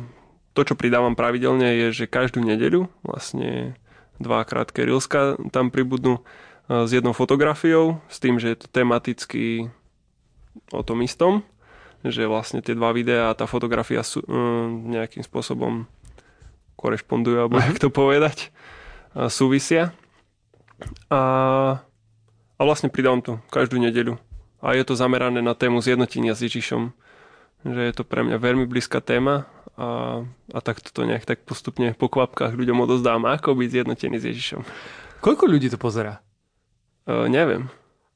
[0.57, 3.77] to, čo pridávam pravidelne, je, že každú nedeľu vlastne
[4.17, 9.69] dva krátke rilska tam pribudnú uh, s jednou fotografiou, s tým, že je to tematicky
[10.73, 11.45] o tom istom,
[12.01, 15.85] že vlastne tie dva videá a tá fotografia sú, uh, nejakým spôsobom
[16.81, 17.69] korešpondujú, alebo uh-huh.
[17.69, 18.49] jak to povedať,
[19.13, 19.93] uh, súvisia.
[21.13, 21.21] A
[22.57, 24.17] a vlastne pridám to každú nedeľu.
[24.65, 26.91] A je to zamerané na tému zjednotenia s Ježišom.
[27.65, 29.45] Že je to pre mňa veľmi blízka téma
[29.77, 34.25] a, a tak to nejak tak postupne po kvapkách ľuďom odozdám, ako byť zjednotený s
[34.33, 34.61] Ježišom.
[35.21, 36.25] Koľko ľudí to pozera?
[37.05, 37.69] Uh, neviem.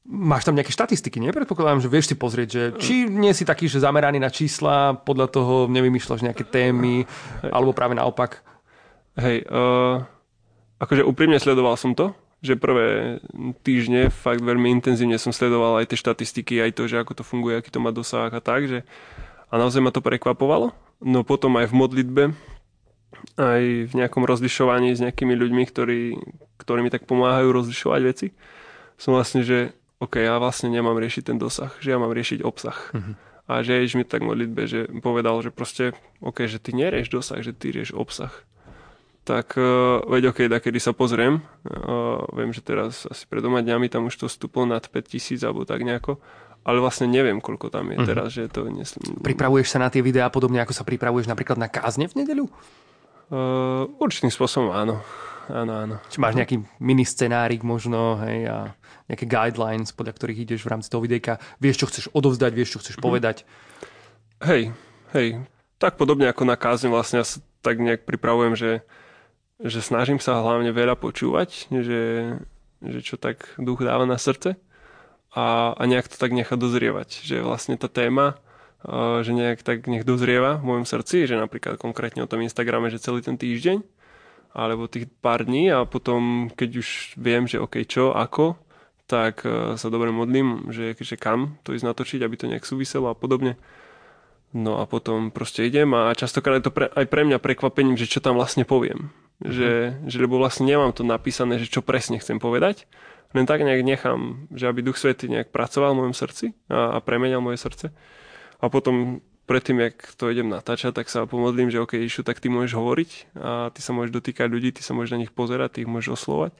[0.09, 3.85] Máš tam nejaké štatistiky, nepredpokladám, že vieš si pozrieť, že či nie si taký, že
[3.85, 7.05] zameraný na čísla, podľa toho nevymýšľaš nejaké témy,
[7.45, 7.51] Hej.
[7.53, 8.41] alebo práve naopak?
[9.21, 10.01] Hej, uh,
[10.81, 13.21] akože úprimne sledoval som to, že prvé
[13.61, 17.61] týždne fakt veľmi intenzívne som sledoval aj tie štatistiky, aj to, že ako to funguje,
[17.61, 18.79] aký to má dosah a tak, že
[19.53, 20.73] a naozaj ma to prekvapovalo.
[21.05, 22.25] No potom aj v modlitbe,
[23.37, 26.01] aj v nejakom rozlišovaní s nejakými ľuďmi, ktorí,
[26.57, 28.27] ktorí mi tak pomáhajú rozlišovať veci,
[28.97, 32.77] som vlastne, že OK, ja vlastne nemám riešiť ten dosah, že ja mám riešiť obsah.
[32.97, 33.15] Mm-hmm.
[33.51, 35.93] A že Ježiš mi tak modlitbe, že povedal, že proste,
[36.25, 38.33] OK, že ty nerieš dosah, že ty rieš obsah
[39.31, 43.87] tak uh, veď ok, kedy sa pozriem, uh, viem, že teraz asi pred doma dňami
[43.87, 46.19] tam už to stúplo nad 5000 alebo tak nejako,
[46.67, 48.11] ale vlastne neviem, koľko tam je mm-hmm.
[48.11, 48.35] teraz.
[48.35, 48.91] Že to nes...
[49.23, 52.51] Pripravuješ sa na tie videá podobne, ako sa pripravuješ napríklad na kázne v nedeľu?
[53.31, 54.99] Uh, určitým spôsobom áno.
[55.47, 55.95] Áno, áno.
[56.11, 58.75] Či máš nejaký mini scenárik možno, hej, a
[59.11, 61.43] nejaké guidelines, podľa ktorých ideš v rámci toho videjka.
[61.59, 63.07] Vieš, čo chceš odovzdať, vieš, čo chceš mm-hmm.
[63.07, 63.37] povedať.
[64.43, 64.75] Hej,
[65.15, 65.29] hej.
[65.79, 68.71] Tak podobne ako na kázne vlastne ja sa tak nejak pripravujem, že
[69.61, 72.03] že snažím sa hlavne veľa počúvať, že,
[72.81, 74.57] že čo tak duch dáva na srdce
[75.37, 78.41] a, a nejak to tak nechá dozrievať, že vlastne tá téma,
[79.21, 83.03] že nejak tak nech dozrieva v mojom srdci, že napríklad konkrétne o tom Instagrame, že
[83.03, 83.85] celý ten týždeň
[84.51, 88.59] alebo tých pár dní a potom, keď už viem, že OK, čo, ako,
[89.07, 89.47] tak
[89.79, 93.55] sa dobre modlím, že, že kam to ísť natočiť, aby to nejak súviselo a podobne.
[94.51, 98.11] No a potom proste idem a častokrát je to pre, aj pre mňa prekvapením, že
[98.11, 99.15] čo tam vlastne poviem.
[99.41, 99.57] Mm-hmm.
[99.57, 99.71] Že,
[100.05, 102.85] že lebo vlastne nemám to napísané, že čo presne chcem povedať,
[103.33, 107.05] len tak nejak nechám, že aby Duch Svety nejak pracoval v mojom srdci a, a
[107.05, 107.89] premenal moje srdce.
[108.61, 112.53] A potom predtým, jak to idem natáčať, tak sa pomodlím, že OK, Išu, tak ty
[112.53, 115.79] môžeš hovoriť a ty sa môžeš dotýkať ľudí, ty sa môžeš na nich pozerať, ty
[115.83, 116.55] ich môžeš oslovať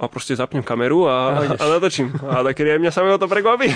[0.00, 2.08] a proste zapnem kameru a, a, a natočím.
[2.24, 3.68] A takedy aj mňa samého to prekvapí.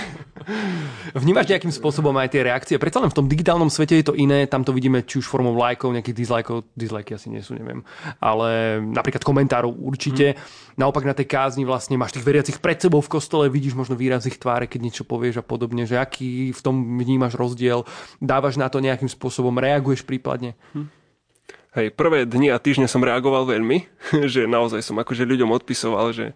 [1.13, 2.81] Vnímaš nejakým spôsobom aj tie reakcie?
[2.81, 5.53] Predsa len v tom digitálnom svete je to iné, tam to vidíme či už formou
[5.53, 7.85] lajkov, nejakých dislajkov, dislajky asi nie sú, neviem,
[8.19, 10.33] ale napríklad komentárov určite.
[10.35, 10.89] Hmm.
[10.89, 14.25] Naopak na tej kázni vlastne máš tých veriacich pred sebou v kostole, vidíš možno výraz
[14.25, 17.85] ich tváre, keď niečo povieš a podobne, že aký v tom vnímaš rozdiel,
[18.19, 20.57] dávaš na to nejakým spôsobom, reaguješ prípadne?
[20.73, 20.89] Hmm.
[21.75, 23.91] Hej, prvé dni a týždne som reagoval veľmi,
[24.33, 26.31] že naozaj som akože ľuďom odpisoval, že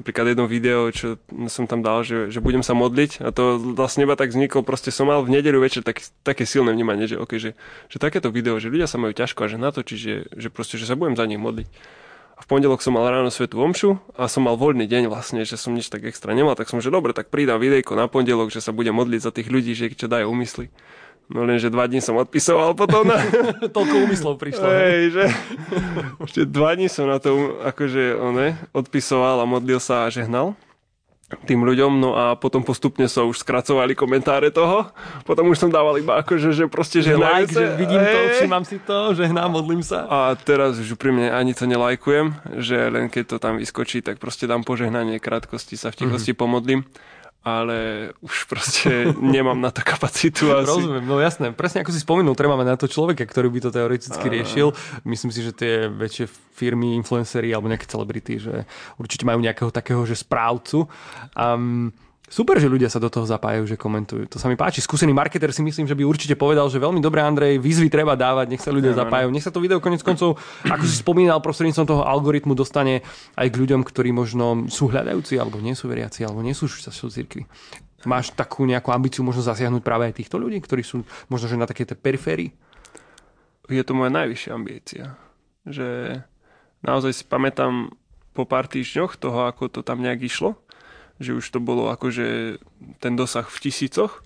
[0.00, 1.20] napríklad jedno video, čo
[1.52, 4.88] som tam dal, že, že budem sa modliť a to vlastne iba tak vzniklo, proste
[4.88, 7.52] som mal v nedeľu večer tak, také silné vnímanie, že, okay, že,
[7.92, 10.88] že takéto video, že ľudia sa majú ťažko a že natočiť, že, že proste, že
[10.88, 11.68] sa budem za nich modliť.
[12.38, 15.60] A v pondelok som mal ráno svetú omšu a som mal voľný deň vlastne, že
[15.60, 18.64] som nič tak extra nemal, tak som, že dobre, tak pridám videjko na pondelok, že
[18.64, 20.72] sa budem modliť za tých ľudí, že čo dajú úmysly.
[21.28, 23.20] No len, že dva dní som odpisoval potom na...
[23.76, 24.64] Toľko úmyslov prišlo.
[24.64, 25.24] Hej, že...
[26.24, 30.56] Ešte dva dní som na to akože one, odpisoval a modlil sa a žehnal
[31.44, 34.88] tým ľuďom, no a potom postupne sa už skracovali komentáre toho.
[35.28, 38.80] Potom už som dával iba akože, že proste že like, že vidím to, všimám si
[38.80, 40.08] to, že hnám, modlím sa.
[40.08, 42.32] A teraz už pri mne ani to nelajkujem,
[42.64, 46.40] že len keď to tam vyskočí, tak proste dám požehnanie krátkosti, sa v tichosti mm-hmm.
[46.40, 46.80] pomodlím
[47.46, 50.50] ale už proste nemám na to kapacitu.
[50.52, 50.68] Asi.
[50.68, 51.54] Rozumiem, no jasné.
[51.54, 54.32] Presne ako si spomenul, treba mať na to človeka, ktorý by to teoreticky a...
[54.32, 54.68] riešil.
[55.06, 58.66] Myslím si, že tie väčšie firmy, influencery alebo nejaké celebrity, že
[58.98, 60.90] určite majú nejakého takého, že správcu.
[61.38, 61.94] Um,
[62.28, 64.28] Super, že ľudia sa do toho zapájajú, že komentujú.
[64.28, 64.84] To sa mi páči.
[64.84, 68.52] Skúsený marketer si myslím, že by určite povedal, že veľmi dobre, Andrej, výzvy treba dávať,
[68.52, 69.32] nech sa ľudia ja, zapájajú.
[69.32, 70.36] Nech sa to video konec koncov,
[70.68, 73.00] ako si spomínal, prostredníctvom toho algoritmu dostane
[73.32, 76.92] aj k ľuďom, ktorí možno sú hľadajúci, alebo nie sú veriaci, alebo nie sú sa
[76.92, 77.42] v cirkvi.
[78.04, 81.66] Máš takú nejakú ambíciu možno zasiahnuť práve aj týchto ľudí, ktorí sú možno že na
[81.66, 82.52] takej periférii?
[83.68, 85.04] Je to moja najvyššia ambícia.
[85.66, 86.20] Že
[86.84, 87.90] naozaj si pamätám
[88.36, 90.54] po pár týždňoch toho, ako to tam nejak išlo,
[91.18, 92.58] že už to bolo akože
[93.02, 94.22] ten dosah v tisícoch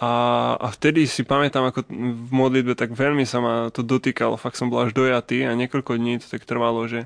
[0.00, 0.12] a,
[0.56, 4.72] a vtedy si pamätám, ako v modlitbe tak veľmi sa ma to dotýkalo, fakt som
[4.72, 7.04] bol až dojatý a niekoľko dní to tak trvalo, že,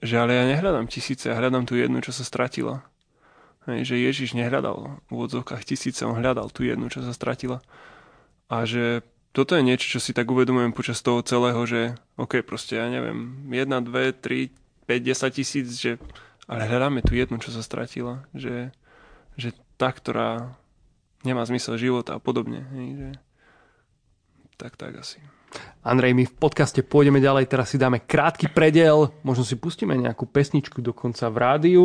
[0.00, 2.80] že ale ja nehľadám tisíce, ja hľadám tú jednu, čo sa stratila.
[3.68, 7.60] Hej, že Ježiš nehľadal v úvodzovkách tisíce, on hľadal tú jednu, čo sa stratila.
[8.48, 9.04] A že
[9.36, 13.44] toto je niečo, čo si tak uvedomujem počas toho celého, že OK, proste ja neviem,
[13.52, 14.48] 1, 2, 3,
[14.88, 16.00] 5, 10 tisíc, že
[16.44, 18.28] ale hľadáme tú jednu, čo sa stratila.
[18.36, 18.72] Že,
[19.40, 20.54] že tá, ktorá
[21.24, 22.68] nemá zmysel života a podobne.
[22.76, 23.08] Hej, že...
[24.54, 25.18] Tak, tak asi.
[25.82, 30.26] Andrej, my v podcaste pôjdeme ďalej, teraz si dáme krátky predel, možno si pustíme nejakú
[30.26, 31.84] pesničku dokonca v rádiu,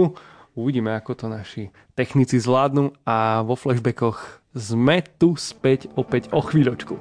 [0.57, 6.97] uvidíme, ako to naši technici zvládnu a vo flashbackoch sme tu späť opäť o chvíľočku.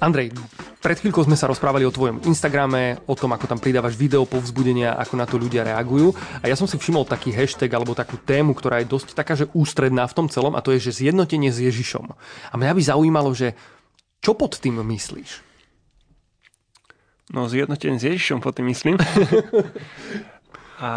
[0.00, 0.32] Andrej,
[0.78, 4.94] pred chvíľkou sme sa rozprávali o tvojom Instagrame, o tom, ako tam pridávaš video povzbudenia,
[4.94, 6.14] ako na to ľudia reagujú.
[6.42, 9.50] A ja som si všimol taký hashtag alebo takú tému, ktorá je dosť taká, že
[9.52, 12.14] ústredná v tom celom a to je, že zjednotenie s Ježišom.
[12.50, 13.58] A mňa by zaujímalo, že
[14.22, 15.46] čo pod tým myslíš?
[17.34, 18.96] No, zjednotenie s Ježišom pod tým myslím.
[20.84, 20.90] a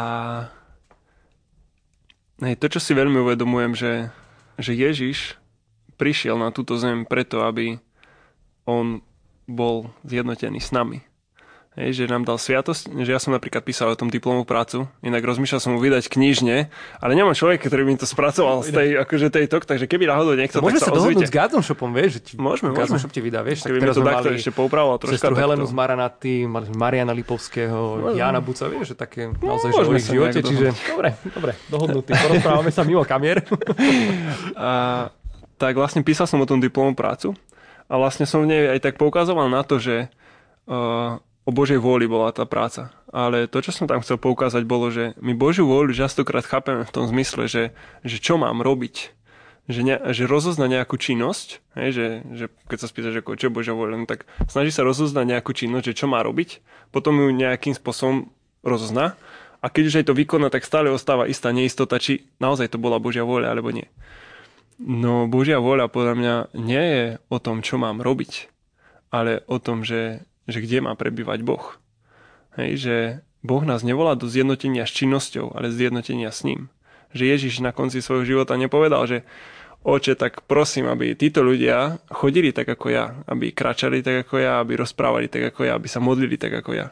[2.41, 3.93] Nej, to, čo si veľmi uvedomujem, že,
[4.57, 5.37] že Ježiš
[6.01, 7.77] prišiel na túto zem preto, aby
[8.65, 9.05] on
[9.51, 11.03] bol zjednotený s nami.
[11.79, 15.23] Hej, že nám dal sviatosť, že ja som napríklad písal o tom diplomovú prácu, inak
[15.23, 16.67] rozmýšľal som mu vydať knižne,
[16.99, 20.03] ale nemám človek, ktorý by mi to spracoval z tej, akože tej tok, takže keby
[20.03, 22.99] náhodou niekto, Môžeme tak sa, sa dohodnúť s Garden Shopom, vieš, že ti, môžeme, môžeme.
[22.99, 25.15] Shop ti vydá, vieš, keby tak mi to takto ešte poupravoval troška.
[25.15, 26.43] Sestru Helenu z Maranaty,
[26.75, 31.15] Mariana Lipovského, no, Jana Buca, vieš, že také no, naozaj, že v živote, čiže dobre,
[31.23, 33.47] dobre, dohodnutý, porozprávame sa mimo kamier.
[34.59, 35.07] a,
[35.55, 37.31] tak vlastne písal som o tom diplomovú prácu
[37.91, 40.07] a vlastne som v nej aj tak poukazoval na to, že
[40.71, 42.95] uh, o Božej vôli bola tá práca.
[43.11, 46.93] Ale to, čo som tam chcel poukázať, bolo, že my Božiu vôľu častokrát chápeme v
[46.95, 47.75] tom zmysle, že,
[48.07, 49.11] že čo mám robiť.
[49.69, 53.55] Že, ne, že rozozna nejakú činnosť, hej, že, že keď sa spýtaš, ako, čo je
[53.55, 57.29] Božia vôľa, no tak snaží sa rozoznať nejakú činnosť, že čo má robiť, potom ju
[57.29, 58.33] nejakým spôsobom
[58.65, 59.15] rozozná
[59.61, 62.97] a keď už aj to vykoná, tak stále ostáva istá neistota, či naozaj to bola
[62.97, 63.85] Božia vôľa alebo nie.
[64.81, 68.49] No Božia vôľa podľa mňa nie je o tom, čo mám robiť,
[69.13, 71.77] ale o tom, že, že kde má prebývať Boh.
[72.57, 72.95] Hej, že
[73.45, 76.73] Boh nás nevolá do zjednotenia s činnosťou, ale zjednotenia s ním.
[77.13, 79.21] Že Ježiš na konci svojho života nepovedal, že
[79.85, 84.65] oče, tak prosím, aby títo ľudia chodili tak ako ja, aby kračali tak ako ja,
[84.65, 86.89] aby rozprávali tak ako ja, aby sa modlili tak ako ja.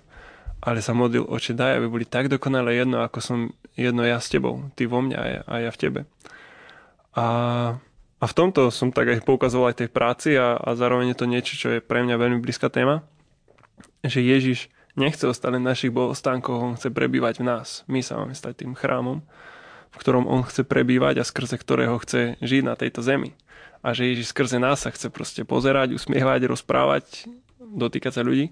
[0.62, 3.40] Ale sa modlil, oče, daj, aby boli tak dokonale jedno, ako som
[3.74, 6.00] jedno ja s tebou, ty vo mňa a ja, v tebe.
[7.18, 7.28] A,
[8.22, 11.30] a v tomto som tak aj poukazoval aj tej práci a, a zároveň je to
[11.30, 13.06] niečo, čo je pre mňa veľmi blízka téma,
[14.06, 14.70] že Ježiš
[15.00, 17.88] nechce ostať len našich bohostánkoch, on chce prebývať v nás.
[17.88, 19.24] My sa máme stať tým chrámom,
[19.90, 23.34] v ktorom on chce prebývať a skrze ktorého chce žiť na tejto zemi.
[23.80, 27.32] A že Ježiš skrze nás sa chce proste pozerať, usmievať, rozprávať,
[27.64, 28.52] dotýkať sa ľudí.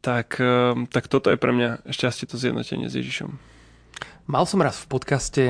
[0.00, 0.40] Tak,
[0.88, 3.36] tak toto je pre mňa šťastie to zjednotenie s Ježišom.
[4.24, 5.44] Mal som raz v podcaste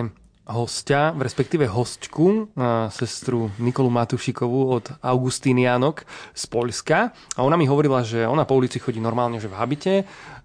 [0.51, 2.51] hostia, respektíve hostku,
[2.91, 6.03] sestru Nikolu Matušikovú od Augustínianok
[6.35, 7.15] z Polska.
[7.39, 9.95] A ona mi hovorila, že ona po ulici chodí normálne, že v habite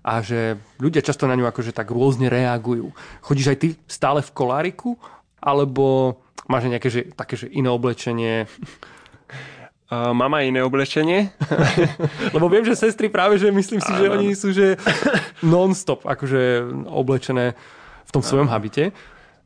[0.06, 2.94] a že ľudia často na ňu akože tak rôzne reagujú.
[3.26, 4.94] Chodíš aj ty stále v koláriku?
[5.42, 8.46] Alebo máš nejaké že, také, že iné oblečenie?
[9.90, 11.34] Uh, mám aj iné oblečenie.
[12.36, 14.78] Lebo viem, že sestry práve, že myslím si, že oni sú že
[15.42, 17.58] non-stop akože oblečené
[18.06, 18.94] v tom svojom habite.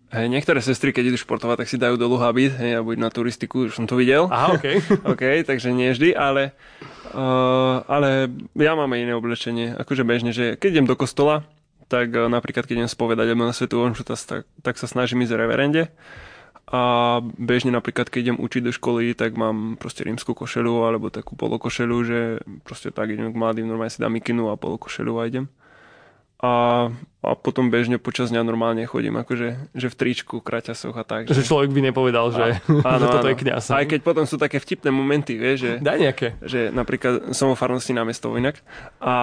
[0.09, 3.13] Hej, niektoré sestry, keď idú športovať, tak si dajú dolu habit, hej, a buď na
[3.13, 4.25] turistiku, už som to videl.
[4.33, 4.65] Aha, OK.
[5.13, 6.57] OK, takže nie vždy, ale,
[7.13, 8.25] uh, ale
[8.57, 11.45] ja mám iné oblečenie, akože bežne, že keď idem do kostola,
[11.93, 15.93] tak uh, napríklad keď idem spovedať na svetu omšu, tak, tak sa snažím ísť reverende.
[16.69, 21.37] A bežne napríklad, keď idem učiť do školy, tak mám proste rímsku košelu alebo takú
[21.37, 22.19] polokošelu, že
[22.65, 25.45] proste tak idem k mladým, normálne si dám mikinu a polokošelu a idem
[26.39, 26.87] a,
[27.19, 31.27] a potom bežne počas dňa normálne chodím, akože že v tričku, kraťasoch a tak.
[31.27, 33.31] Že, že človek by nepovedal, že, a, áno, že toto áno.
[33.35, 33.63] je kniaz.
[33.75, 35.71] Aj keď potom sú také vtipné momenty, vieš, že...
[35.83, 36.27] Daj nejaké.
[36.39, 38.63] Že napríklad som o farnosti námestov inak
[39.03, 39.15] a,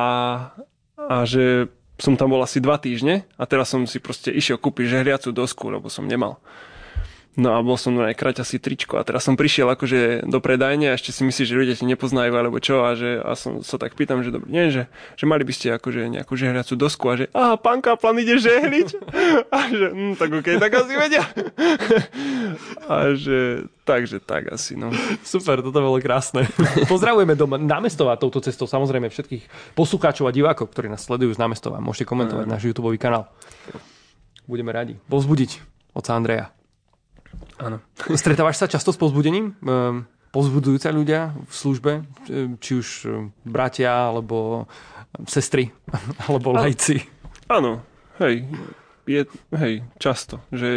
[1.00, 5.00] a že som tam bol asi dva týždne a teraz som si proste išiel kúpiť
[5.00, 6.36] žehliacu dosku, lebo som nemal.
[7.36, 10.96] No a bol som aj kraťasí tričko a teraz som prišiel akože do predajne a
[10.96, 13.92] ešte si myslíš, že ľudia ti nepoznajú alebo čo a, že, a som sa tak
[13.92, 17.24] pýtam, že dobrý deň, že, že mali by ste akože nejakú žehľacú dosku a že
[17.36, 18.88] aha, pán Kaplan ide žehliť
[19.56, 21.24] a že hm, tak okej, okay, tak asi vedia
[22.88, 24.88] a že takže tak asi no.
[25.20, 26.48] Super, toto bolo krásne.
[26.90, 31.84] Pozdravujeme do námestova touto cestou samozrejme všetkých poslucháčov a divákov, ktorí nás sledujú z námestova.
[31.84, 33.28] Môžete komentovať náš YouTube kanál.
[34.48, 34.96] Budeme radi.
[35.06, 35.60] Pozbudiť
[35.92, 36.55] oca Andreja.
[37.60, 37.80] Áno.
[38.20, 39.56] Stretávaš sa často s pozbudením?
[39.64, 41.92] Ehm, pozbudujúce ľudia v službe?
[42.60, 43.14] Či už ehm,
[43.44, 44.68] bratia, alebo
[45.24, 45.72] sestry,
[46.28, 47.00] alebo lajci?
[47.48, 47.80] Áno,
[48.20, 48.44] hej.
[49.06, 49.22] Je,
[49.54, 50.42] hej, často.
[50.50, 50.70] Že...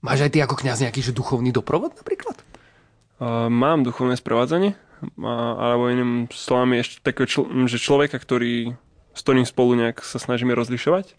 [0.00, 2.38] Máš aj ty ako kňaz nejaký že duchovný doprovod napríklad?
[3.18, 4.78] Uh, mám duchovné sprevádzanie,
[5.18, 8.78] alebo iným slovami ešte takého, čl- že človeka, ktorý,
[9.10, 11.18] s ktorým spolu nejak sa snažíme rozlišovať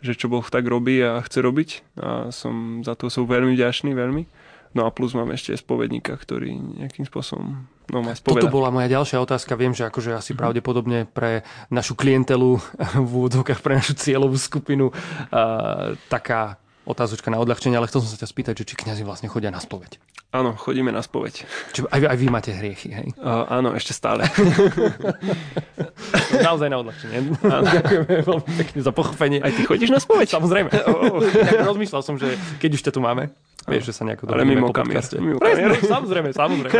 [0.00, 1.68] že čo Boh tak robí a chce robiť
[2.00, 4.24] a som za to som veľmi vďačný, veľmi.
[4.70, 8.22] No a plus mám ešte spovedníka, ktorý nejakým spôsobom no, spovedať.
[8.22, 9.58] Toto bola moja ďalšia otázka.
[9.58, 10.38] Viem, že akože asi mm.
[10.38, 11.42] pravdepodobne pre
[11.74, 12.54] našu klientelu
[13.08, 18.18] v úvodzovkách, pre našu cieľovú skupinu uh, taká otázočka na odľahčenie, ale chcel som sa
[18.18, 20.02] ťa spýtať, že či kňazi vlastne chodia na spoveď.
[20.30, 21.42] Áno, chodíme na spoveď.
[21.74, 23.08] Čiže aj, aj vy máte hriechy, hej?
[23.18, 24.30] Uh, áno, ešte stále.
[26.46, 27.18] Naozaj na odľahčenie.
[27.74, 29.38] Ďakujeme veľmi pekne za pochopenie.
[29.42, 30.30] Aj ty chodíš na spoveď?
[30.30, 30.70] Samozrejme.
[30.86, 31.18] Oh.
[31.74, 33.34] rozmýšľal som, že keď už ťa tu máme,
[33.66, 34.86] vieš, že sa nejako Ale mimo po
[35.18, 36.78] Mimo Presne, samozrejme, samozrejme.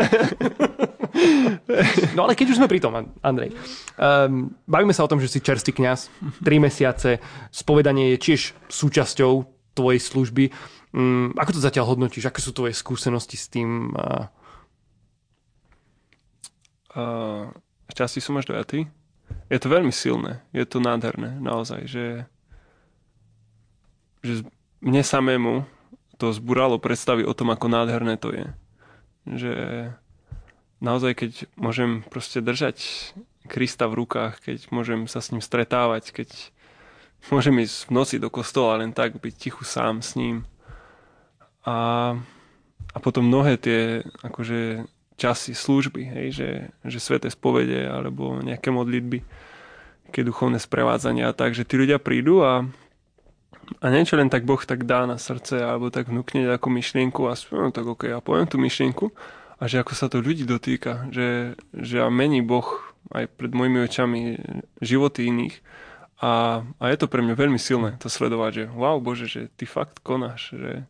[2.15, 3.51] No ale keď už sme pri tom, Andrej,
[3.99, 6.07] um, bavíme sa o tom, že si čerstvý kňaz,
[6.39, 7.19] tri mesiace,
[7.51, 10.53] spovedanie je tiež súčasťou tvojej služby.
[10.93, 12.29] Um, ako to zatiaľ hodnotíš?
[12.29, 13.97] Aké sú tvoje skúsenosti s tým?
[13.97, 14.29] Uh...
[16.93, 17.49] Uh,
[17.97, 18.85] časti som až dojatý.
[19.49, 20.45] Je to veľmi silné.
[20.53, 22.27] Je to nádherné, naozaj, že,
[24.27, 24.43] že
[24.83, 25.67] mne samému
[26.19, 28.47] to zburalo predstavy o tom, ako nádherné to je.
[29.25, 29.55] Že
[30.83, 32.83] naozaj, keď môžem proste držať
[33.47, 36.29] Krista v rukách, keď môžem sa s ním stretávať, keď
[37.29, 40.49] Môžem ísť v noci do kostola len tak, byť tichu sám s ním.
[41.69, 42.17] A,
[42.91, 44.89] a potom mnohé tie akože
[45.21, 46.51] časy služby, hej, že,
[46.89, 49.21] že sveté spovede alebo nejaké modlitby,
[50.09, 52.65] keď duchovné sprevádzania a tak, že tí ľudia prídu a,
[53.85, 57.37] a niečo len tak Boh tak dá na srdce alebo tak vnúkne ako myšlienku a
[57.53, 59.13] no tak ok, ja poviem tú myšlienku
[59.61, 62.67] a že ako sa to ľudí dotýka, že, že a mení Boh
[63.13, 64.41] aj pred mojimi očami
[64.81, 65.61] životy iných
[66.21, 69.65] a, a je to pre mňa veľmi silné to sledovať, že wow Bože, že ty
[69.65, 70.85] fakt konáš, že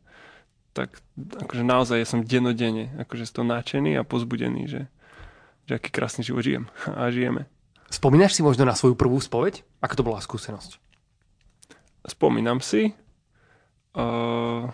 [0.75, 4.83] tak akože naozaj ja som denodene akože z toho náčený a pozbudený, že,
[5.71, 6.65] že aký krásny život žijem
[6.99, 7.47] a žijeme.
[7.91, 9.63] Spomínaš si možno na svoju prvú spoveď?
[9.83, 10.79] Ako to bola skúsenosť?
[12.07, 12.95] Spomínam si.
[13.91, 14.71] Uh,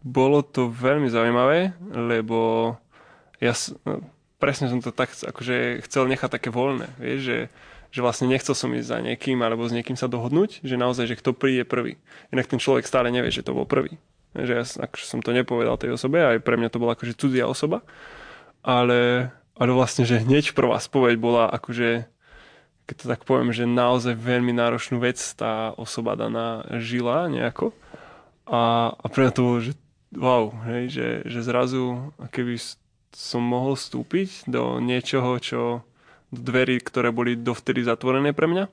[0.00, 2.72] bolo to veľmi zaujímavé, lebo
[3.36, 3.52] ja
[3.84, 4.00] no,
[4.40, 7.38] presne som to tak akože chcel nechať také voľné, vieš, že
[7.96, 11.16] že vlastne nechcel som ísť za niekým alebo s niekým sa dohodnúť, že naozaj, že
[11.16, 11.96] kto príde prvý.
[12.28, 13.96] Inak ten človek stále nevie, že to bol prvý.
[14.36, 17.48] Že ja akože som to nepovedal tej osobe, aj pre mňa to bola akože cudzia
[17.48, 17.80] osoba,
[18.60, 22.04] ale, ale vlastne, že hneď prvá spoveď bola akože,
[22.84, 27.72] keď to tak poviem, že naozaj veľmi náročnú vec tá osoba daná žila nejako.
[28.44, 29.72] A, a pre mňa to bolo, že
[30.12, 32.60] wow, hej, že, že zrazu, keby
[33.16, 35.80] som mohol vstúpiť do niečoho, čo
[36.40, 38.64] dverí, ktoré boli dovtedy zatvorené pre mňa.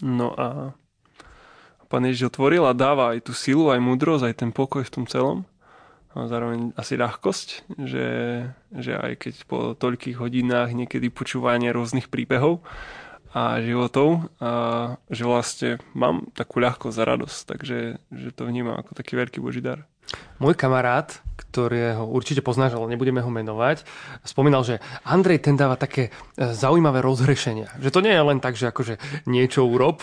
[0.00, 0.72] No a
[1.92, 5.04] pán Ježiš otvoril a dáva aj tú silu, aj múdrosť, aj ten pokoj v tom
[5.04, 5.38] celom.
[6.14, 7.48] A zároveň asi ľahkosť,
[7.90, 8.06] že,
[8.70, 12.62] že aj keď po toľkých hodinách niekedy počúvanie rôznych príbehov
[13.34, 18.94] a životov, a že vlastne mám takú ľahkosť a radosť, takže že to vnímam ako
[18.94, 19.82] taký veľký boží dar.
[20.38, 21.18] Môj kamarát,
[21.54, 23.86] ktorého určite poznáš, ale nebudeme ho menovať,
[24.26, 27.78] spomínal, že Andrej ten dáva také e, zaujímavé rozhrešenia.
[27.78, 28.98] Že to nie je len tak, že akože
[29.30, 30.02] niečo urob.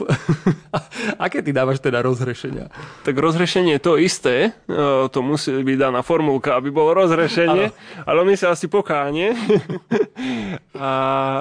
[1.28, 2.72] Aké ty dávaš teda rozhrešenia?
[3.04, 4.56] Tak rozhrešenie je to isté.
[4.72, 7.76] E, to musí byť daná formulka, aby bolo rozhrešenie.
[7.76, 8.08] Ano.
[8.08, 9.36] Ale on sa asi pokánie.
[10.82, 10.90] A...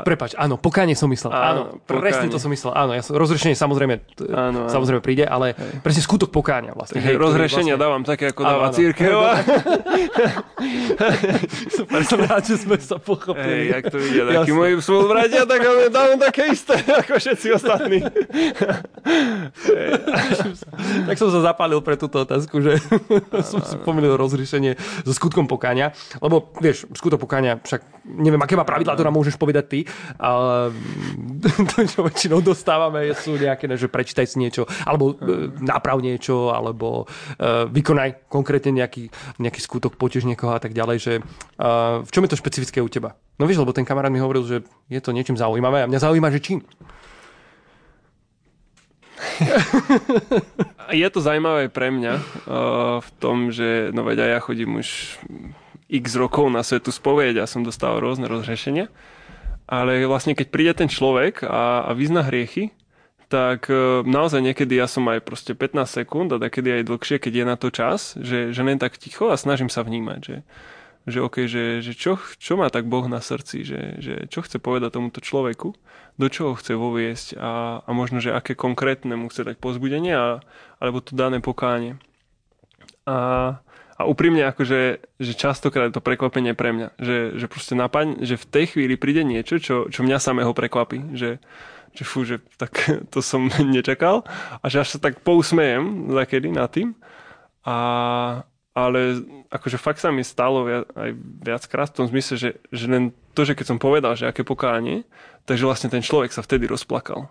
[0.02, 1.30] Prepač, áno, pokánie som myslel.
[1.30, 2.74] Áno, áno presne to som myslel.
[2.74, 3.94] Áno, ja som, rozhrešenie samozrejme,
[4.26, 4.72] áno, áno.
[4.72, 5.80] samozrejme príde, ale hej.
[5.84, 6.98] presne skutok pokáňa vlastne.
[6.98, 7.84] Hej, rozhrešenia vlastne...
[7.84, 9.16] dávam také, ako dáva církev.
[11.76, 13.70] Super, som rád, že sme sa pochopili.
[13.70, 16.74] Hej, jak to vidia takí moji spolubratia, tak dávam také isté,
[17.04, 17.98] ako všetci ostatní.
[21.06, 22.80] tak som sa zapálil pre túto otázku, že
[23.50, 25.92] som si pomýlil rozriešenie so skutkom pokáňa.
[26.20, 29.80] Lebo, vieš, skutok pokáňa však neviem, aké má pravidlá, to nám môžeš povedať ty,
[30.16, 30.72] ale
[31.72, 37.04] to, čo väčšinou dostávame, sú nejaké, že prečítaj si niečo, alebo e, naprav niečo, alebo
[37.04, 42.24] uh, vykonaj konkrétne nejaký, nejaký skutok, potež niekoho a tak ďalej, že uh, v čom
[42.24, 43.16] je to špecifické u teba?
[43.36, 44.56] No vieš, lebo ten kamarát mi hovoril, že
[44.88, 46.60] je to niečím zaujímavé a mňa zaujíma, že čím?
[51.04, 52.22] je to zaujímavé pre mňa uh,
[53.04, 55.20] v tom, že no veď ja chodím už
[55.90, 58.86] x rokov na svetu spovieť a som dostal rôzne rozhrešenia.
[59.70, 62.74] Ale vlastne keď príde ten človek a, a vyzna hriechy,
[63.30, 67.32] tak uh, naozaj niekedy ja som aj proste 15 sekúnd a takedy aj dlhšie, keď
[67.32, 70.36] je na to čas, že, že len tak ticho a snažím sa vnímať, že,
[71.06, 74.58] že, okay, že, že čo, čo má tak Boh na srdci, že, že čo chce
[74.58, 75.78] povedať tomuto človeku
[76.18, 80.42] do čoho chce voviesť a, a možno, že aké konkrétne mu chce dať pozbudenie a,
[80.76, 81.96] alebo to dané pokánie.
[83.06, 83.56] A,
[84.00, 84.80] a úprimne akože,
[85.20, 88.96] že častokrát je to prekvapenie pre mňa, že, že proste napadne, že v tej chvíli
[88.96, 91.36] príde niečo, čo, čo mňa samého prekvapí, že,
[91.92, 92.72] že fú, že tak
[93.12, 94.24] to som nečakal
[94.56, 96.96] a že až sa tak pousmejem zakedy nad tým
[97.68, 97.76] a,
[98.72, 99.20] ale
[99.52, 101.10] akože fakt sa mi stalo viac, aj
[101.44, 105.04] viackrát v tom zmysle, že, že len to, že keď som povedal, že aké pokánie,
[105.44, 107.28] takže vlastne ten človek sa vtedy rozplakal.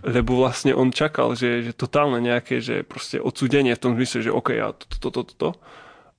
[0.00, 4.30] Lebo vlastne on čakal, že, že totálne nejaké, že proste odsudenie v tom zmysle, že
[4.32, 5.34] OK, ja toto, toto, toto.
[5.36, 5.50] To.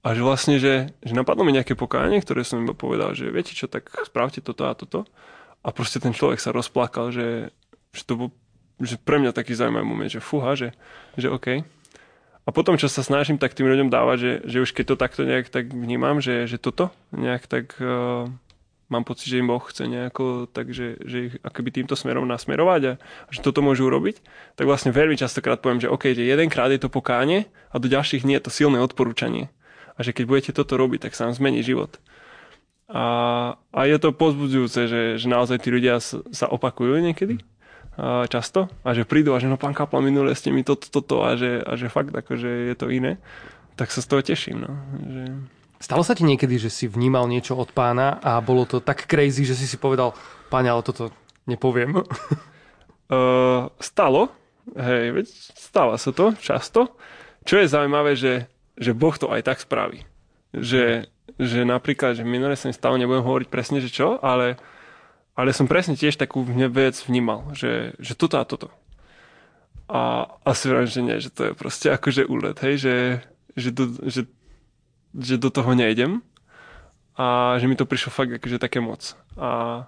[0.02, 3.54] A že vlastne, že, že napadlo mi nejaké pokánie, ktoré som iba povedal, že viete
[3.54, 5.06] čo, tak spravte toto a toto.
[5.62, 7.54] A proste ten človek sa rozplakal, že,
[7.94, 8.30] že to bol
[8.82, 10.74] že pre mňa taký zaujímavý moment, že fúha, že,
[11.14, 11.62] že OK.
[12.42, 15.22] A potom, čo sa snažím tak tým ľuďom dávať, že, že už keď to takto
[15.22, 18.26] nejak tak vnímam, že, že toto nejak tak uh,
[18.92, 22.94] mám pocit, že im Boh chce nejako, takže že ich akoby týmto smerom nasmerovať a,
[23.00, 24.20] a že toto môžu urobiť,
[24.60, 28.28] tak vlastne veľmi častokrát poviem, že OK, že jedenkrát je to pokánie a do ďalších
[28.28, 29.48] nie je to silné odporúčanie.
[29.96, 31.98] A že keď budete toto robiť, tak sa vám zmení život.
[32.92, 37.40] A, a je to pozbudzujúce, že, že naozaj tí ľudia sa, sa opakujú niekedy
[38.32, 41.36] často a že prídu a že no pán Kaplan, minule ste mi toto, toto a
[41.36, 43.20] že, a že fakt akože je to iné,
[43.76, 44.64] tak sa z toho teším.
[44.64, 44.72] No.
[45.06, 45.24] Že...
[45.82, 49.44] Stalo sa ti niekedy, že si vnímal niečo od pána a bolo to tak crazy,
[49.44, 50.14] že si si povedal,
[50.54, 51.10] páne, ale toto
[51.50, 51.98] nepoviem?
[51.98, 54.30] Uh, stalo,
[54.78, 55.28] hej, veď
[55.58, 56.94] stáva sa to často.
[57.42, 58.46] Čo je zaujímavé, že,
[58.78, 60.06] že Boh to aj tak spraví.
[60.54, 61.10] Že,
[61.42, 64.62] že napríklad, že minule sa mi stalo, nebudem hovoriť presne, že čo, ale
[65.36, 68.68] ale som presne tiež takú vec vnímal, že, že toto a toto.
[69.90, 72.96] A asi vrám, že nie, že to je proste akože úlet, hej, že,
[73.56, 74.28] že, do, že,
[75.16, 76.24] že do toho nejdem
[77.20, 79.16] a že mi to prišlo fakt akože také moc.
[79.36, 79.84] A,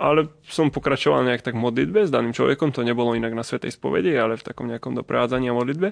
[0.00, 4.16] ale som pokračoval nejak tak modlitbe s daným človekom, to nebolo inak na Svetej spovedi,
[4.16, 5.88] ale v takom nejakom doprevádzaní a modlitbe.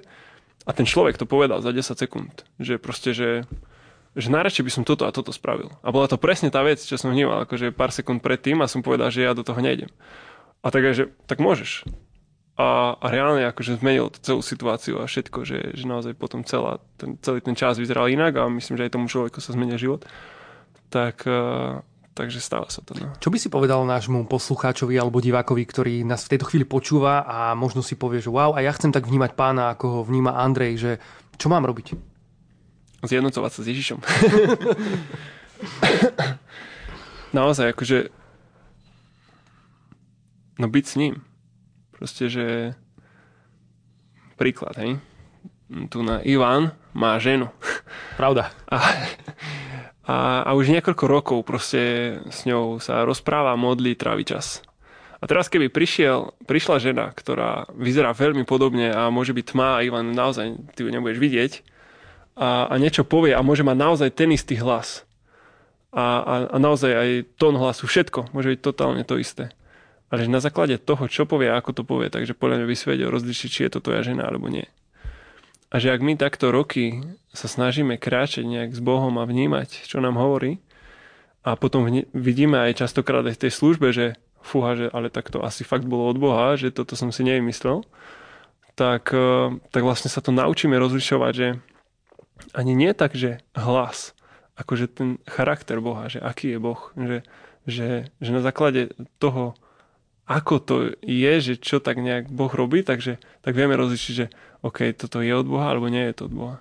[0.68, 3.48] A ten človek to povedal za 10 sekúnd, že proste, že
[4.18, 5.70] že najradšej by som toto a toto spravil.
[5.86, 8.82] A bola to presne tá vec, čo som vnímal, akože pár sekúnd predtým a som
[8.82, 9.86] povedal, že ja do toho nejdem.
[10.66, 11.86] A tak, že tak môžeš.
[12.58, 16.76] A, a reálne akože zmenilo to celú situáciu a všetko, že, že naozaj potom celá,
[17.00, 20.04] ten, celý ten čas vyzeral inak a myslím, že aj tomu človeku sa zmenil život.
[20.92, 21.80] Tak, uh,
[22.12, 22.92] takže stáva sa to.
[23.00, 23.16] No.
[23.16, 27.56] Čo by si povedal nášmu poslucháčovi alebo divákovi, ktorý nás v tejto chvíli počúva a
[27.56, 30.74] možno si povie, že wow, a ja chcem tak vnímať pána, ako ho vníma Andrej,
[30.76, 30.92] že
[31.40, 32.10] čo mám robiť?
[33.04, 33.98] zjednocovať sa s Ježišom.
[37.36, 37.98] Naozaj, akože
[40.60, 41.24] no byť s ním.
[42.00, 42.46] Proste, že
[44.40, 44.96] príklad, hej.
[45.92, 47.52] Tu na Ivan má ženu.
[48.16, 48.48] Pravda.
[48.72, 48.78] A,
[50.08, 50.16] a,
[50.48, 54.64] a už niekoľko rokov proste s ňou sa rozpráva, modlí, trávi čas.
[55.20, 59.84] A teraz keby prišiel, prišla žena, ktorá vyzerá veľmi podobne a môže byť tma a
[59.84, 61.52] Ivan naozaj ty ju nebudeš vidieť,
[62.40, 65.04] a, a niečo povie a môže mať naozaj ten istý hlas.
[65.92, 69.52] A, a, a naozaj aj tón hlasu, všetko môže byť totálne to isté.
[70.10, 72.74] Ale že na základe toho, čo povie a ako to povie, takže podľa mňa by
[72.74, 74.66] si vedel rozlišiť, či je to tvoja žena alebo nie.
[75.70, 76.98] A že ak my takto roky
[77.30, 80.58] sa snažíme kráčať nejak s Bohom a vnímať, čo nám hovorí,
[81.40, 85.40] a potom vidíme aj častokrát aj v tej službe, že fúha, že ale tak to
[85.40, 87.80] asi fakt bolo od Boha, že toto som si nevymyslel,
[88.76, 91.48] tak, eh, tak vlastne sa to naučíme rozlišovať, že
[92.56, 94.16] ani nie tak, že hlas,
[94.56, 97.18] akože ten charakter Boha, že aký je Boh, že,
[97.64, 97.88] že,
[98.20, 99.56] že na základe toho,
[100.30, 104.30] ako to je, že čo tak nejak Boh robí, takže tak vieme rozlišiť, že
[104.62, 106.56] OK, toto je od Boha, alebo nie je to od Boha.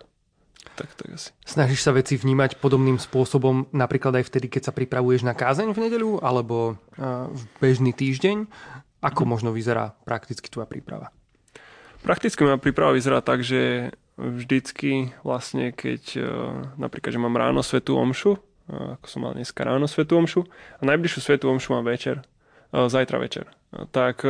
[0.73, 1.29] Tak, tak asi.
[1.45, 5.81] Snažíš sa veci vnímať podobným spôsobom, napríklad aj vtedy, keď sa pripravuješ na kázeň v
[5.85, 6.81] nedeľu, alebo
[7.29, 8.49] v bežný týždeň?
[9.05, 11.13] Ako možno vyzerá prakticky tvoja príprava?
[12.01, 16.23] Prakticky moja príprava vyzerá tak, že vždycky vlastne, keď e,
[16.75, 18.35] napríklad, že mám ráno svetú omšu
[18.69, 20.45] ako som mal dneska ráno Svetu Omšu
[20.77, 22.21] a najbližšiu Svetu Omšu mám večer,
[22.69, 23.49] zajtra večer.
[23.69, 24.25] Tak,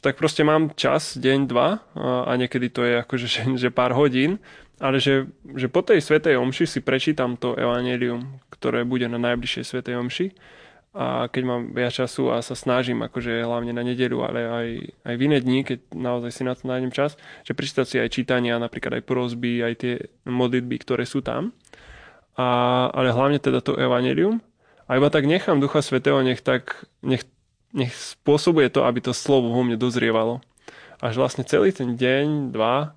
[0.00, 4.38] tak proste mám čas, deň, dva a niekedy to je akože že, že pár hodín,
[4.80, 5.28] ale že,
[5.58, 10.26] že po tej Svetej Omši si prečítam to evanelium, ktoré bude na najbližšej Svetej Omši
[10.90, 14.68] a keď mám viac času a sa snažím, akože hlavne na nedelu, ale aj,
[15.06, 17.14] aj v iné dni, keď naozaj si na to nájdem čas,
[17.46, 19.94] že prečítať si aj čítania, napríklad aj prosby, aj tie
[20.26, 21.54] modlitby, ktoré sú tam.
[22.34, 24.42] A, ale hlavne teda to evanelium.
[24.90, 27.22] A iba tak nechám Ducha Svetého, nech tak, nech,
[27.72, 30.42] nech spôsobuje to, aby to slovo vo mne dozrievalo.
[31.00, 32.92] Až vlastne celý ten deň, dva,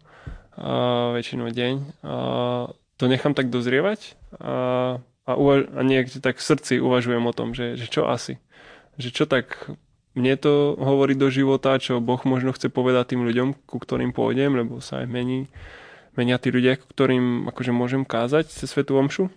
[0.53, 0.71] a
[1.17, 2.13] väčšinou deň, a
[2.99, 4.19] to nechám tak dozrievať.
[4.37, 8.43] A a, uvaž- a niekde tak v srdci uvažujem o tom, že, že čo asi.
[8.99, 9.71] Že čo tak
[10.13, 14.53] mne to hovorí do života, čo Boh možno chce povedať tým ľuďom, ku ktorým pôjdem,
[14.53, 15.49] lebo sa aj mení,
[16.13, 19.31] menia tí ľudia, ku ktorým akože môžem kázať cez Svetu Omšu.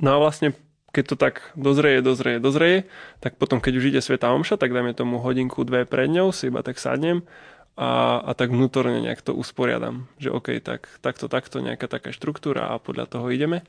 [0.00, 0.56] No a vlastne
[0.94, 2.78] keď to tak dozreje, dozreje, dozreje,
[3.18, 6.46] tak potom, keď už ide Sveta Omša, tak dajme tomu hodinku, dve pred ňou, si
[6.46, 7.26] iba tak sadnem
[7.74, 12.70] a, a tak vnútorne nejak to usporiadam, že OK, tak, takto, takto, nejaká taká štruktúra
[12.70, 13.66] a podľa toho ideme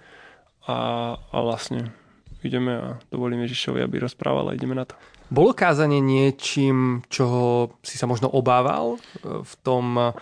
[0.69, 0.77] a,
[1.17, 1.89] a vlastne
[2.45, 4.93] ideme a dovolím Ježišovi, aby rozprával a ideme na to.
[5.33, 10.13] Bolo kázanie niečím, čoho si sa možno obával e, v tom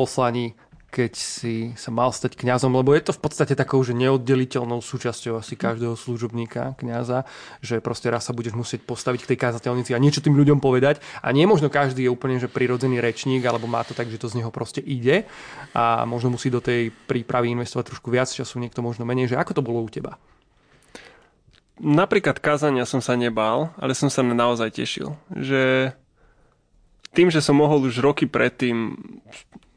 [0.00, 0.56] poslaní,
[0.96, 5.36] keď si sa mal stať kňazom, lebo je to v podstate takou, že neoddeliteľnou súčasťou
[5.36, 7.28] asi každého služobníka, kňaza,
[7.60, 11.04] že proste raz sa budeš musieť postaviť k tej kázateľnici a niečo tým ľuďom povedať.
[11.20, 14.32] A nie možno každý je úplne že prirodzený rečník, alebo má to tak, že to
[14.32, 15.28] z neho proste ide
[15.76, 19.36] a možno musí do tej prípravy investovať trošku viac času, niekto možno menej.
[19.36, 20.16] Že ako to bolo u teba?
[21.76, 25.12] Napríklad kázania som sa nebál, ale som sa naozaj tešil.
[25.28, 25.92] Že
[27.12, 28.96] tým, že som mohol už roky predtým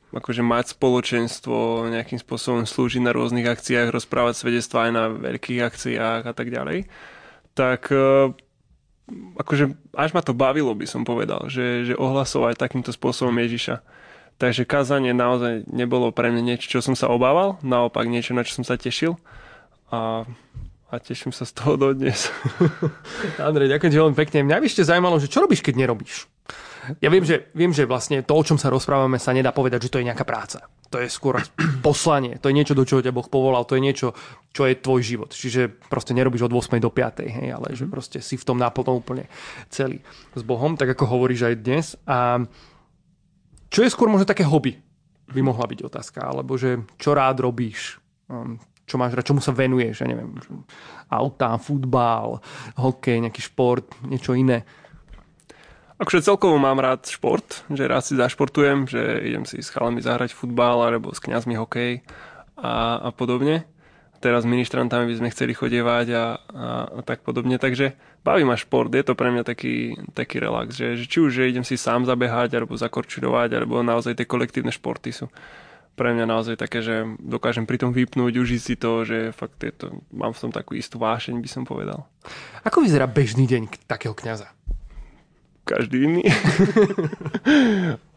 [0.10, 6.22] akože mať spoločenstvo, nejakým spôsobom slúžiť na rôznych akciách, rozprávať svedectvá aj na veľkých akciách
[6.26, 6.90] a tak ďalej,
[7.54, 8.34] tak e,
[9.38, 13.82] akože až ma to bavilo, by som povedal, že, že ohlasovať takýmto spôsobom Ježiša.
[14.40, 18.56] Takže kázanie naozaj nebolo pre mňa niečo, čo som sa obával, naopak niečo, na čo
[18.56, 19.20] som sa tešil.
[19.92, 20.24] A
[20.90, 22.34] a teším sa z toho dodnes.
[23.38, 24.50] Andrej, ďakujem ti veľmi pekne.
[24.50, 26.26] Mňa by ešte zaujímalo, že čo robíš, keď nerobíš?
[27.04, 29.92] Ja viem že, viem, že vlastne to, o čom sa rozprávame, sa nedá povedať, že
[29.92, 30.66] to je nejaká práca.
[30.90, 31.38] To je skôr
[31.86, 32.42] poslanie.
[32.42, 33.68] To je niečo, do čoho ťa Boh povolal.
[33.70, 34.18] To je niečo,
[34.56, 35.32] čo je tvoj život.
[35.32, 36.82] Čiže proste nerobíš od 8.
[36.82, 37.26] do 5.
[37.26, 37.92] Hej, ale že mhm.
[37.92, 39.30] proste si v tom naplno úplne
[39.70, 40.02] celý
[40.34, 41.86] s Bohom, tak ako hovoríš aj dnes.
[42.10, 42.42] A
[43.70, 44.82] čo je skôr možno také hobby?
[45.30, 46.26] By mohla byť otázka.
[46.26, 48.02] Alebo že čo rád robíš?
[48.26, 48.58] Um,
[48.90, 50.34] čo máš rád, čomu sa venuješ, ja neviem,
[51.14, 52.42] auta, futbal,
[52.82, 54.66] hokej, nejaký šport, niečo iné.
[56.00, 60.32] Akože celkovo mám rád šport, že rád si zašportujem, že idem si s chalami zahrať
[60.32, 62.08] futbal alebo s kňazmi hokej
[62.56, 63.68] a, a podobne.
[64.24, 66.26] Teraz s ministrantami by sme chceli chodievať a, a,
[66.88, 71.00] a tak podobne, takže baví ma šport, je to pre mňa taký, taký relax, že,
[71.00, 75.12] že či už že idem si sám zabehať alebo zakorčurovať, alebo naozaj tie kolektívne športy
[75.12, 75.28] sú
[76.00, 79.76] pre mňa naozaj také, že dokážem pri tom vypnúť, užiť si to, že fakt je
[79.76, 82.08] to, mám v tom takú istú vášeň, by som povedal.
[82.64, 84.48] Ako vyzerá bežný deň takého kňaza?
[85.70, 86.24] Každý iný.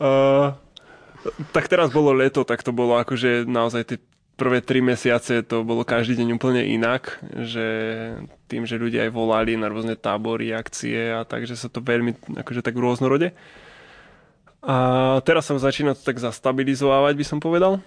[0.01, 0.57] uh,
[1.53, 3.99] tak teraz bolo leto, tak to bolo akože naozaj tie
[4.33, 7.67] prvé tri mesiace to bolo každý deň úplne inak, že
[8.49, 12.65] tým, že ľudia aj volali na rôzne tábory, akcie a takže sa to veľmi akože
[12.65, 13.37] tak rôznorode.
[14.63, 14.77] A
[15.27, 17.83] teraz sa začína to tak zastabilizovať, by som povedal.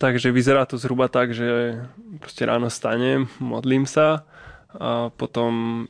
[0.00, 1.78] Takže vyzerá to zhruba tak, že
[2.18, 4.24] proste ráno stanem, modlím sa
[4.72, 5.84] a potom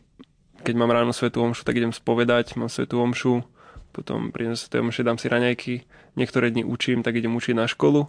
[0.61, 3.45] keď mám ráno svetú omšu, tak idem spovedať, mám svetú omšu,
[3.91, 5.75] potom prídem sa tej omše, dám si raňajky,
[6.15, 8.07] niektoré dni učím, tak idem učiť na školu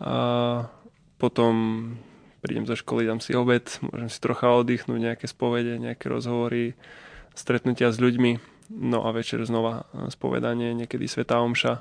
[0.00, 0.14] a
[1.16, 1.54] potom
[2.44, 6.76] prídem zo školy, dám si obed, môžem si trocha oddychnúť, nejaké spovede, nejaké rozhovory,
[7.32, 8.38] stretnutia s ľuďmi,
[8.76, 11.74] no a večer znova spovedanie, niekedy Svetá Omša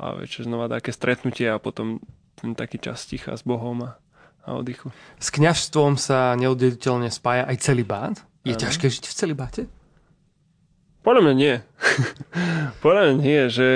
[0.00, 2.00] a večer znova také stretnutie a potom
[2.40, 3.90] ten taký čas ticha s Bohom a,
[4.48, 4.88] a oddychu.
[5.20, 8.24] S kňažstvom sa neoddeliteľne spája aj celý bát?
[8.44, 8.62] Je ano.
[8.62, 9.62] ťažké žiť v celibáte?
[11.00, 11.54] Podľa mňa nie.
[12.84, 13.68] Podľa mňa nie, že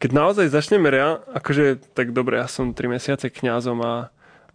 [0.00, 4.08] keď naozaj začneme reál, akože tak dobre, ja som 3 mesiace kňazom a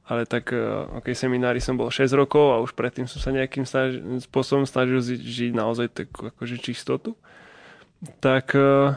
[0.06, 0.62] ale tak e,
[1.02, 3.98] ok, seminári som bol 6 rokov a už predtým som sa nejakým snaž,
[4.30, 7.18] spôsobom snažil žiť naozaj takú akože čistotu.
[8.22, 8.94] Tak e,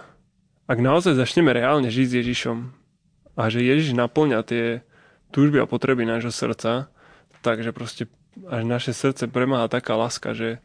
[0.69, 2.59] ak naozaj začneme reálne žiť s Ježišom
[3.41, 4.85] a že Ježiš naplňa tie
[5.33, 6.93] túžby a potreby nášho srdca,
[7.41, 8.05] takže proste
[8.47, 10.63] až naše srdce premáha taká láska, že,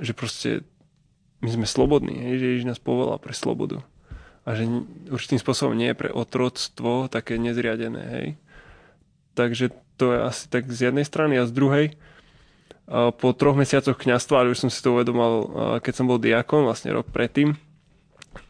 [0.00, 0.64] že proste
[1.42, 3.82] my sme slobodní, hej, že Ježiš nás povolá pre slobodu.
[4.46, 4.66] A že
[5.10, 8.28] určitým spôsobom nie je pre otroctvo také nezriadené, hej.
[9.34, 11.86] Takže to je asi tak z jednej strany a z druhej.
[12.90, 15.46] Po troch mesiacoch kňastva, už som si to uvedomal,
[15.78, 17.54] keď som bol diakon, vlastne rok predtým,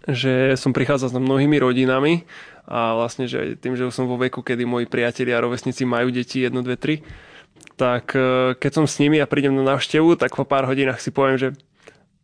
[0.09, 2.25] že som prichádzal s mnohými rodinami
[2.65, 6.43] a vlastne, že tým, že som vo veku, kedy moji priatelia a rovesníci majú deti
[6.43, 7.32] 1, 2, 3,
[7.77, 11.11] tak e, keď som s nimi a prídem na návštevu, tak po pár hodinách si
[11.11, 11.49] poviem, že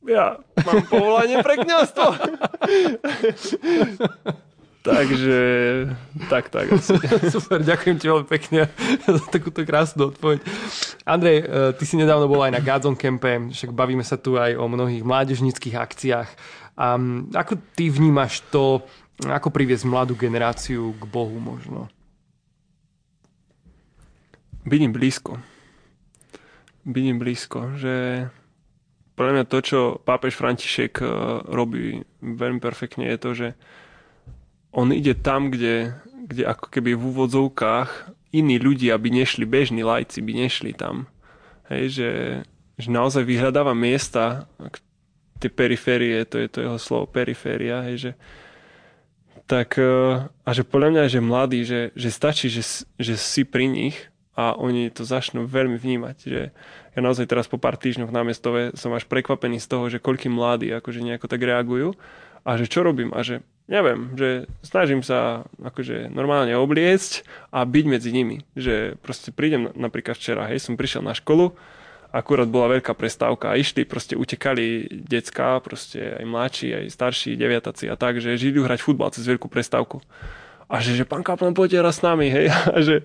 [0.06, 2.14] ja mám povolanie pre kniazstvo.
[4.88, 5.40] Takže
[6.30, 6.72] tak, tak.
[6.72, 6.96] Asi.
[7.34, 8.72] Super, ďakujem ti veľmi pekne
[9.04, 10.40] za takúto krásnu odpoveď.
[11.04, 14.56] Andrej, e, ty si nedávno bol aj na Gadzon Campe, však bavíme sa tu aj
[14.56, 16.30] o mnohých mládežnických akciách.
[16.78, 16.94] A
[17.34, 18.86] ako ty vnímaš to,
[19.26, 21.90] ako priviesť mladú generáciu k Bohu možno?
[24.68, 25.40] Byť im blízko.
[26.84, 28.28] Byť im blízko, že
[29.16, 31.04] pre mňa to, čo pápež František e,
[31.48, 33.48] robí veľmi perfektne, je to, že
[34.70, 35.96] on ide tam, kde,
[36.28, 41.08] kde ako keby v úvodzovkách iní ľudia by nešli, bežní lajci by nešli tam.
[41.72, 42.10] Hej, že,
[42.76, 44.46] že naozaj vyhľadáva miesta,
[45.40, 48.12] tie periférie, to je to jeho slovo, periféria, hej, že,
[49.48, 53.66] tak e, a že podľa mňa, že mladí, že, že stačí, že, že si pri
[53.66, 53.96] nich
[54.38, 56.54] a oni to začnú veľmi vnímať, že
[56.94, 60.30] ja naozaj teraz po pár týždňoch na mestove som až prekvapený z toho, že koľký
[60.30, 61.98] mladí akože nejako tak reagujú
[62.46, 67.84] a že čo robím a že neviem, že snažím sa akože normálne obliecť a byť
[67.90, 71.58] medzi nimi, že proste prídem napríklad včera, hej, som prišiel na školu
[72.08, 77.84] akurát bola veľká prestávka a išli, proste utekali decka, proste aj mladší, aj starší, deviataci
[77.92, 80.00] a tak, že žili hrať futbal cez veľkú prestávku.
[80.68, 82.52] A že, že pán Kaplan, poďte raz s nami, hej.
[82.76, 83.00] A že,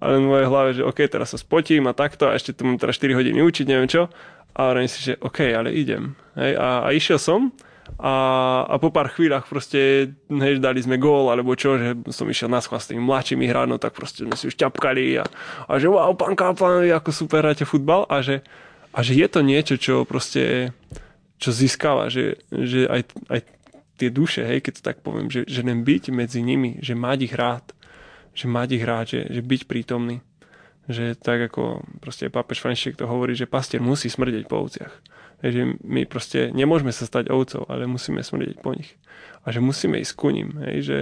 [0.00, 2.76] ale v mojej hlave, že OK, teraz sa spotím a takto a ešte tu mám
[2.76, 4.12] teraz 4 hodiny učiť, neviem čo.
[4.56, 6.12] A hovorím si, že OK, ale idem.
[6.36, 6.60] Hej.
[6.60, 7.56] A, a išiel som
[7.96, 8.14] a,
[8.66, 12.58] a po pár chvíľach proste hej, dali sme gól, alebo čo, že som išiel na
[12.58, 15.24] s tými mladšími hrať, no tak proste sme si už ťapkali a,
[15.70, 18.42] a že wow, pán Kaplan, ako super hráte futbal a že,
[18.90, 20.74] a že je to niečo, čo proste
[21.36, 23.40] čo získava, že, že aj, aj
[23.96, 27.18] tie duše, hej, keď to tak poviem, že, že len byť medzi nimi, že mať
[27.26, 27.72] ich rád,
[28.36, 30.20] že mať ich rád, že, že byť prítomný.
[30.86, 34.94] Že tak ako proste pápež František to hovorí, že pastier musí smrdeť po ovciach
[35.44, 38.96] že my proste nemôžeme sa stať ovcov, ale musíme smrdeť po nich.
[39.44, 40.56] A že musíme ísť ku ním.
[40.64, 41.00] Hej, že,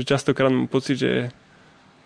[0.00, 1.28] že častokrát mám pocit, že,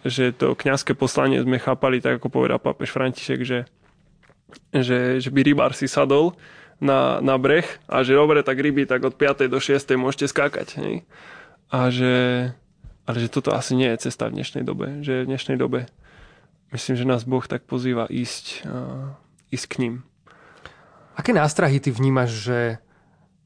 [0.02, 3.58] že to kňazské poslanie sme chápali, tak ako povedal pápež František, že,
[4.74, 6.34] že, že by rybár si sadol
[6.84, 9.48] na, na breh a že dobre, tak ryby tak od 5.
[9.48, 9.80] do 6.
[9.96, 10.76] môžete skákať.
[10.76, 10.94] Hej.
[11.72, 12.14] A že,
[13.08, 15.00] ale že toto asi nie je cesta v dnešnej dobe.
[15.00, 15.88] Že v dnešnej dobe
[16.76, 19.16] myslím, že nás Boh tak pozýva ísť, uh,
[19.48, 19.94] ísť k ním.
[21.16, 22.58] Aké nástrahy ty vnímaš, že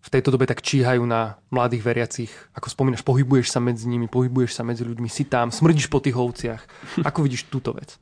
[0.00, 2.32] v tejto dobe tak číhajú na mladých veriacich?
[2.56, 6.16] Ako spomínaš, pohybuješ sa medzi nimi, pohybuješ sa medzi ľuďmi, si tam, smrdíš po tých
[6.16, 6.62] ovciach.
[7.08, 8.00] Ako vidíš túto vec?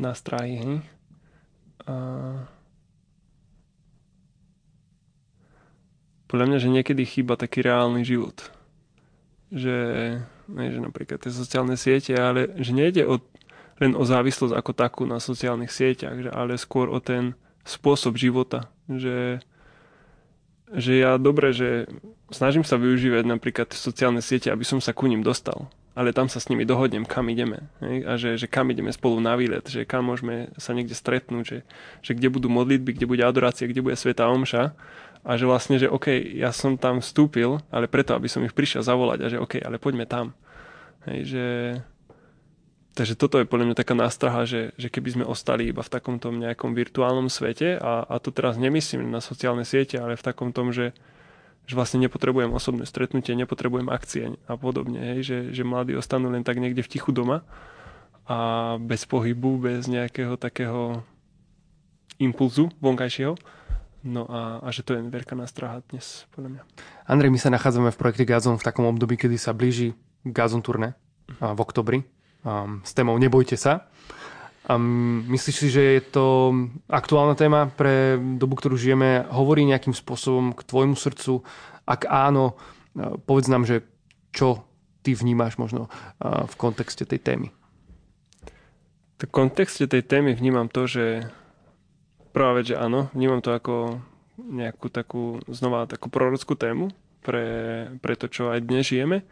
[0.00, 0.80] Nástrahy, hm?
[1.86, 2.57] Uh...
[6.28, 8.52] Podľa mňa, že niekedy chýba taký reálny život.
[9.48, 9.76] Že,
[10.52, 13.16] ne, že napríklad tie sociálne siete, ale že nejde o,
[13.80, 17.32] len o závislosť ako takú na sociálnych sieťach, že, ale skôr o ten,
[17.68, 18.72] spôsob života.
[18.88, 19.44] Že,
[20.72, 21.84] že ja dobre, že
[22.32, 25.68] snažím sa využívať napríklad sociálne siete, aby som sa ku ním dostal.
[25.98, 27.66] Ale tam sa s nimi dohodnem, kam ideme.
[27.82, 27.96] Hej?
[28.06, 31.58] A že, že kam ideme spolu na výlet, že kam môžeme sa niekde stretnúť, že,
[32.06, 34.78] že kde budú modlitby, kde bude adorácia, kde bude Sveta Omša.
[35.28, 36.08] A že vlastne, že OK,
[36.40, 39.18] ja som tam vstúpil, ale preto, aby som ich prišiel zavolať.
[39.20, 40.32] A že OK, ale poďme tam.
[41.04, 41.46] Hej, že,
[42.98, 46.34] Takže toto je podľa mňa taká nástraha, že, že keby sme ostali iba v takomto
[46.34, 50.74] nejakom virtuálnom svete a, a to teraz nemyslím na sociálne siete, ale v takom tom,
[50.74, 50.90] že,
[51.70, 56.42] že vlastne nepotrebujem osobné stretnutie, nepotrebujem akcie a podobne, hej, že, že mladí ostanú len
[56.42, 57.46] tak niekde v tichu doma
[58.26, 61.06] a bez pohybu, bez nejakého takého
[62.18, 63.38] impulzu vonkajšieho.
[64.06, 66.62] No a, a že to je veľká nástraha dnes, podľa mňa.
[67.10, 70.94] Andrej, my sa nachádzame v projekte Gazon v takom období, kedy sa blíži Gazon turné
[71.42, 72.06] v oktobri
[72.46, 73.90] um, s témou Nebojte sa.
[74.68, 76.54] Um, myslíš si, že je to
[76.86, 79.24] aktuálna téma pre dobu, ktorú žijeme?
[79.32, 81.42] Hovorí nejakým spôsobom k tvojmu srdcu?
[81.88, 82.54] Ak áno,
[83.24, 83.82] povedz nám, že
[84.30, 84.62] čo
[85.02, 87.48] ty vnímáš možno uh, v kontexte tej témy.
[89.18, 91.26] V kontexte tej témy vnímam to, že
[92.30, 94.00] prvá vec, že áno, vnímam to ako
[94.38, 96.94] nejakú takú, znova takú prorockú tému
[97.26, 99.26] pre, pre to, čo aj dnes žijeme.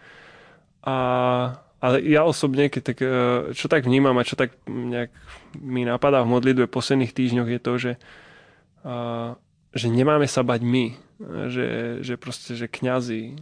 [0.82, 0.96] A
[1.76, 3.08] ale ja osobne, keď tak, e,
[3.52, 5.12] čo tak vnímam a čo tak nejak
[5.60, 7.92] mi napadá v modlitbe posledných týždňoch je to, že,
[9.76, 10.96] že nemáme sa bať my,
[11.52, 13.36] že, že proste, že kňazi,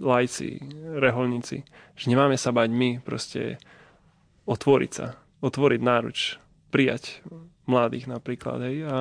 [0.00, 0.64] lajci,
[0.96, 3.60] reholníci, že nemáme sa bať my proste
[4.48, 6.38] otvoriť sa otvoriť náruč,
[6.74, 7.22] prijať
[7.68, 8.98] mladých napríklad, hej, a,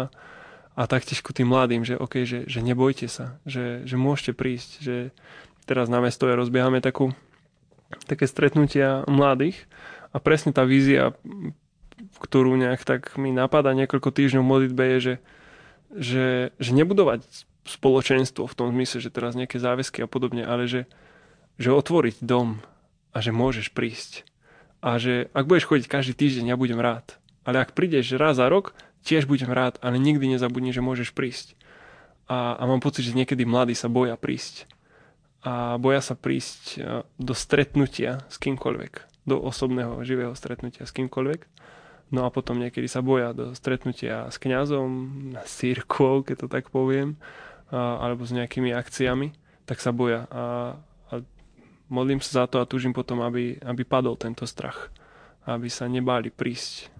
[0.77, 4.69] a taktiež ku tým mladým, že OK, že, že nebojte sa, že, že môžete prísť,
[4.83, 4.95] že
[5.65, 7.15] teraz na mesto rozbiehame takú,
[8.05, 9.65] také stretnutia mladých
[10.13, 11.17] a presne tá vízia,
[12.21, 15.15] ktorú nejak tak mi napadá niekoľko týždňov v modlitbe je, že,
[15.97, 16.27] že,
[16.61, 17.25] že nebudovať
[17.67, 20.87] spoločenstvo v tom zmysle, že teraz nejaké záväzky a podobne, ale že,
[21.59, 22.63] že otvoriť dom
[23.11, 24.23] a že môžeš prísť.
[24.79, 27.17] A že ak budeš chodiť každý týždeň, ja budem rád.
[27.47, 28.75] Ale ak prídeš raz za rok,
[29.07, 31.55] tiež budem rád, ale nikdy nezabudni, že môžeš prísť.
[32.27, 34.67] A, a mám pocit, že niekedy mladí sa boja prísť.
[35.47, 36.77] A boja sa prísť e,
[37.15, 39.23] do stretnutia s kýmkoľvek.
[39.23, 41.47] Do osobného, živého stretnutia s kýmkoľvek.
[42.11, 44.91] No a potom niekedy sa boja do stretnutia s kňazom,
[45.39, 47.19] s církvou, keď to tak poviem,
[47.71, 49.35] alebo s nejakými akciami,
[49.67, 50.23] tak sa boja.
[50.31, 50.43] A,
[51.11, 51.13] a
[51.91, 54.87] modlím sa za to a túžim potom, aby, aby padol tento strach.
[55.43, 56.96] Aby sa nebáli prísť.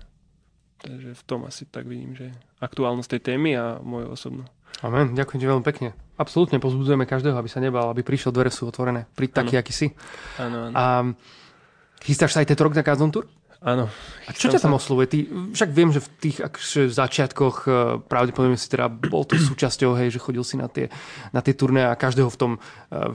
[0.78, 2.30] Takže v tom asi tak vidím, že
[2.62, 4.44] aktuálnosť tej témy a moju osobnú.
[4.86, 5.90] Amen, ďakujem ti veľmi pekne.
[6.18, 9.10] Absolútne pozbudzujeme každého, aby sa nebal, aby prišiel, dvere sú otvorené.
[9.18, 9.88] Príď taký, aký si.
[10.38, 10.74] Áno, áno.
[10.78, 10.86] A
[12.02, 13.26] chystáš sa aj tento rok na Kazon Tour?
[13.58, 13.90] Áno.
[14.30, 15.08] A čo ťa tam oslovuje?
[15.10, 15.20] Ty,
[15.58, 17.70] však viem, že v tých akže, začiatkoch e,
[18.06, 20.94] pravdepodobne si teda bol to súčasťou, hej, že chodil si na tie,
[21.34, 22.60] na tie turné a každého v tom e,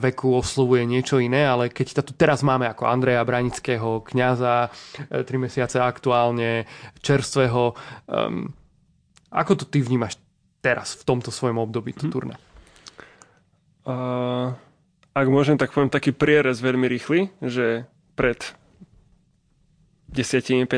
[0.03, 4.67] veku oslovuje niečo iné, ale keď ťa tu teraz máme ako Andreja Branického, kňaza,
[5.07, 6.67] e, tri mesiace aktuálne,
[6.99, 7.71] čerstvého,
[8.11, 8.51] um,
[9.31, 10.19] ako to ty vnímaš
[10.59, 12.11] teraz, v tomto svojom období, to hm.
[12.11, 12.35] turné?
[13.83, 14.55] Uh,
[15.11, 18.55] ak môžem, tak poviem taký prierez veľmi rýchly, že pred
[20.13, 20.69] 10-15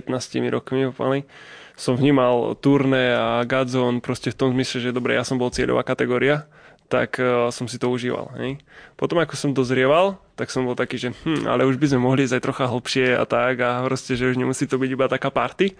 [0.49, 1.27] rokmi opali,
[1.75, 5.83] som vnímal turné a Godzone proste v tom zmysle, že dobre, ja som bol cieľová
[5.83, 6.47] kategória,
[6.87, 8.31] tak uh, som si to užíval.
[8.39, 8.61] Hej.
[8.95, 12.23] Potom ako som dozrieval, tak som bol taký, že hm, ale už by sme mohli
[12.23, 15.29] ísť aj trocha hlbšie a tak a proste, že už nemusí to byť iba taká
[15.33, 15.75] party.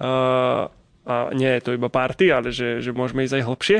[0.00, 0.66] Uh,
[1.08, 3.78] a nie je to iba party, ale že, že môžeme ísť aj hlbšie.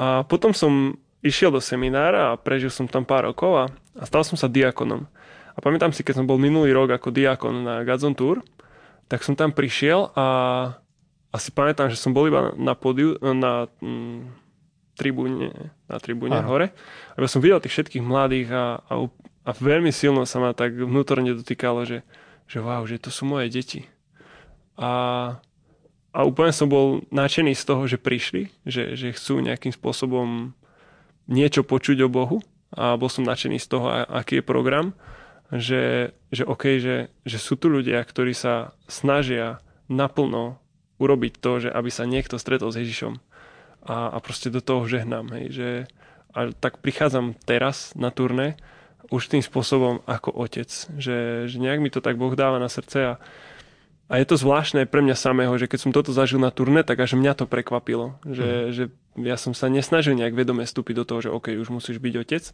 [0.00, 3.64] A potom som išiel do seminára a prežil som tam pár rokov a,
[3.96, 5.04] a stal som sa diakonom.
[5.56, 8.44] A pamätám si, keď som bol minulý rok ako diakon na Gazon Tour,
[9.08, 10.26] tak som tam prišiel a
[11.32, 14.46] asi pamätám, že som bol iba na podiu, na mm,
[14.96, 16.48] tribúne, na tribúne Aha.
[16.48, 16.66] hore.
[17.16, 18.92] A ja som videl tých všetkých mladých a, a,
[19.44, 22.04] a veľmi silno sa ma tak vnútorne dotýkalo, že,
[22.48, 23.84] že wow, že to sú moje deti.
[24.76, 24.90] A,
[26.12, 30.56] a úplne som bol nadšený z toho, že prišli, že, že chcú nejakým spôsobom
[31.28, 32.40] niečo počuť o Bohu
[32.72, 34.96] a bol som nadšený z toho, aký je program
[35.54, 40.58] že, že OK, že, že sú tu ľudia, ktorí sa snažia naplno
[40.98, 43.20] urobiť to, že aby sa niekto stretol s Ježišom
[43.86, 45.30] a, a proste do toho žehnám.
[45.38, 45.68] Hej, že,
[46.34, 48.58] a tak prichádzam teraz na turné
[49.06, 50.66] už tým spôsobom ako otec,
[50.98, 53.22] že, že nejak mi to tak Boh dáva na srdce a,
[54.10, 56.98] a je to zvláštne pre mňa samého, že keď som toto zažil na turné, tak
[56.98, 58.70] až mňa to prekvapilo, že, mm.
[58.74, 58.84] že
[59.22, 62.44] ja som sa nesnažil nejak vedome vstúpiť do toho, že OK, už musíš byť otec,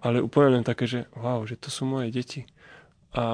[0.00, 2.44] ale úplne len také, že wow, že to sú moje deti.
[3.16, 3.24] A,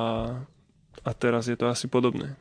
[1.03, 2.39] a teraz je to asi podobné.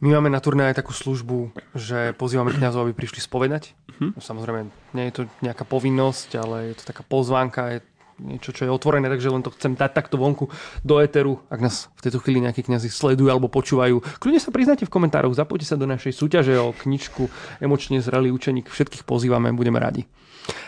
[0.00, 3.76] My máme na turné aj takú službu, že pozývame kňazov, aby prišli spovedať.
[3.92, 4.16] Uh-huh.
[4.16, 7.80] Samozrejme, nie je to nejaká povinnosť, ale je to taká pozvánka, je
[8.20, 10.52] niečo, čo je otvorené, takže len to chcem dať takto vonku
[10.84, 14.20] do éteru, ak nás v tejto chvíli nejakí kňazi sledujú alebo počúvajú.
[14.20, 17.26] Kľudne sa priznajte v komentároch, zapojte sa do našej súťaže o knižku
[17.64, 18.68] Emočne zrelý učeník.
[18.68, 20.04] Všetkých pozývame, budeme radi.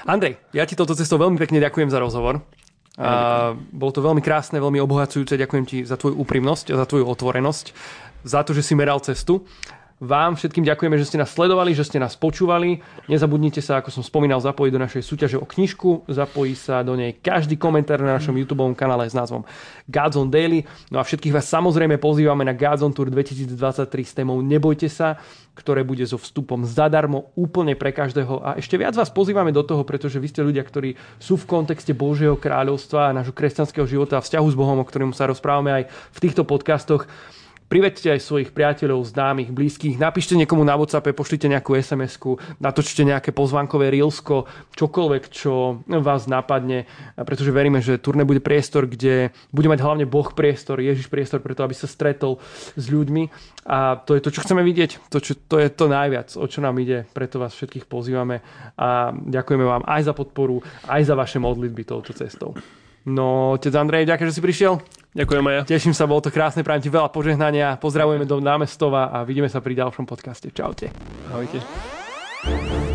[0.09, 2.41] Andrej, ja ti toto cestou veľmi pekne ďakujem za rozhovor.
[3.01, 5.41] A bolo to veľmi krásne, veľmi obohacujúce.
[5.41, 7.67] Ďakujem ti za tvoju úprimnosť a za tvoju otvorenosť,
[8.21, 9.49] za to, že si meral cestu.
[10.03, 12.83] Vám všetkým ďakujeme, že ste nás sledovali, že ste nás počúvali.
[13.07, 16.11] Nezabudnite sa, ako som spomínal, zapojiť do našej súťaže o knižku.
[16.11, 19.47] Zapojí sa do nej každý komentár na našom YouTube kanále s názvom
[19.87, 20.67] Gods on Daily.
[20.91, 23.55] No a všetkých vás samozrejme pozývame na Gods on Tour 2023
[24.03, 25.23] s témou Nebojte sa,
[25.55, 28.43] ktoré bude so vstupom zadarmo úplne pre každého.
[28.43, 31.95] A ešte viac vás pozývame do toho, pretože vy ste ľudia, ktorí sú v kontexte
[31.95, 35.85] Božieho kráľovstva a nášho kresťanského života a vzťahu s Bohom, o ktorom sa rozprávame aj
[36.11, 37.07] v týchto podcastoch
[37.73, 43.33] Privedte aj svojich priateľov, známych, blízkych, napíšte niekomu na WhatsApp, pošlite nejakú SMS-ku, natočte nejaké
[43.33, 44.45] pozvánkové reelsko,
[44.77, 46.85] čokoľvek, čo vás napadne,
[47.17, 51.65] pretože veríme, že turné bude priestor, kde bude mať hlavne Boh priestor, Ježiš priestor preto,
[51.65, 52.45] aby sa stretol
[52.77, 53.33] s ľuďmi.
[53.65, 56.61] A to je to, čo chceme vidieť, to, čo, to je to najviac, o čo
[56.61, 58.45] nám ide, preto vás všetkých pozývame
[58.77, 60.61] a ďakujeme vám aj za podporu,
[60.93, 62.53] aj za vaše modlitby touto cestou.
[63.09, 64.79] No, otec Andrej, ďakujem, že si prišiel.
[65.13, 65.63] Ďakujem aj ja.
[65.77, 67.77] Teším sa, bolo to krásne, prajem ti veľa požehnania.
[67.77, 70.49] Pozdravujeme do námestova a vidíme sa pri ďalšom podcaste.
[70.55, 70.89] Čaute.
[71.29, 72.92] Ahojte.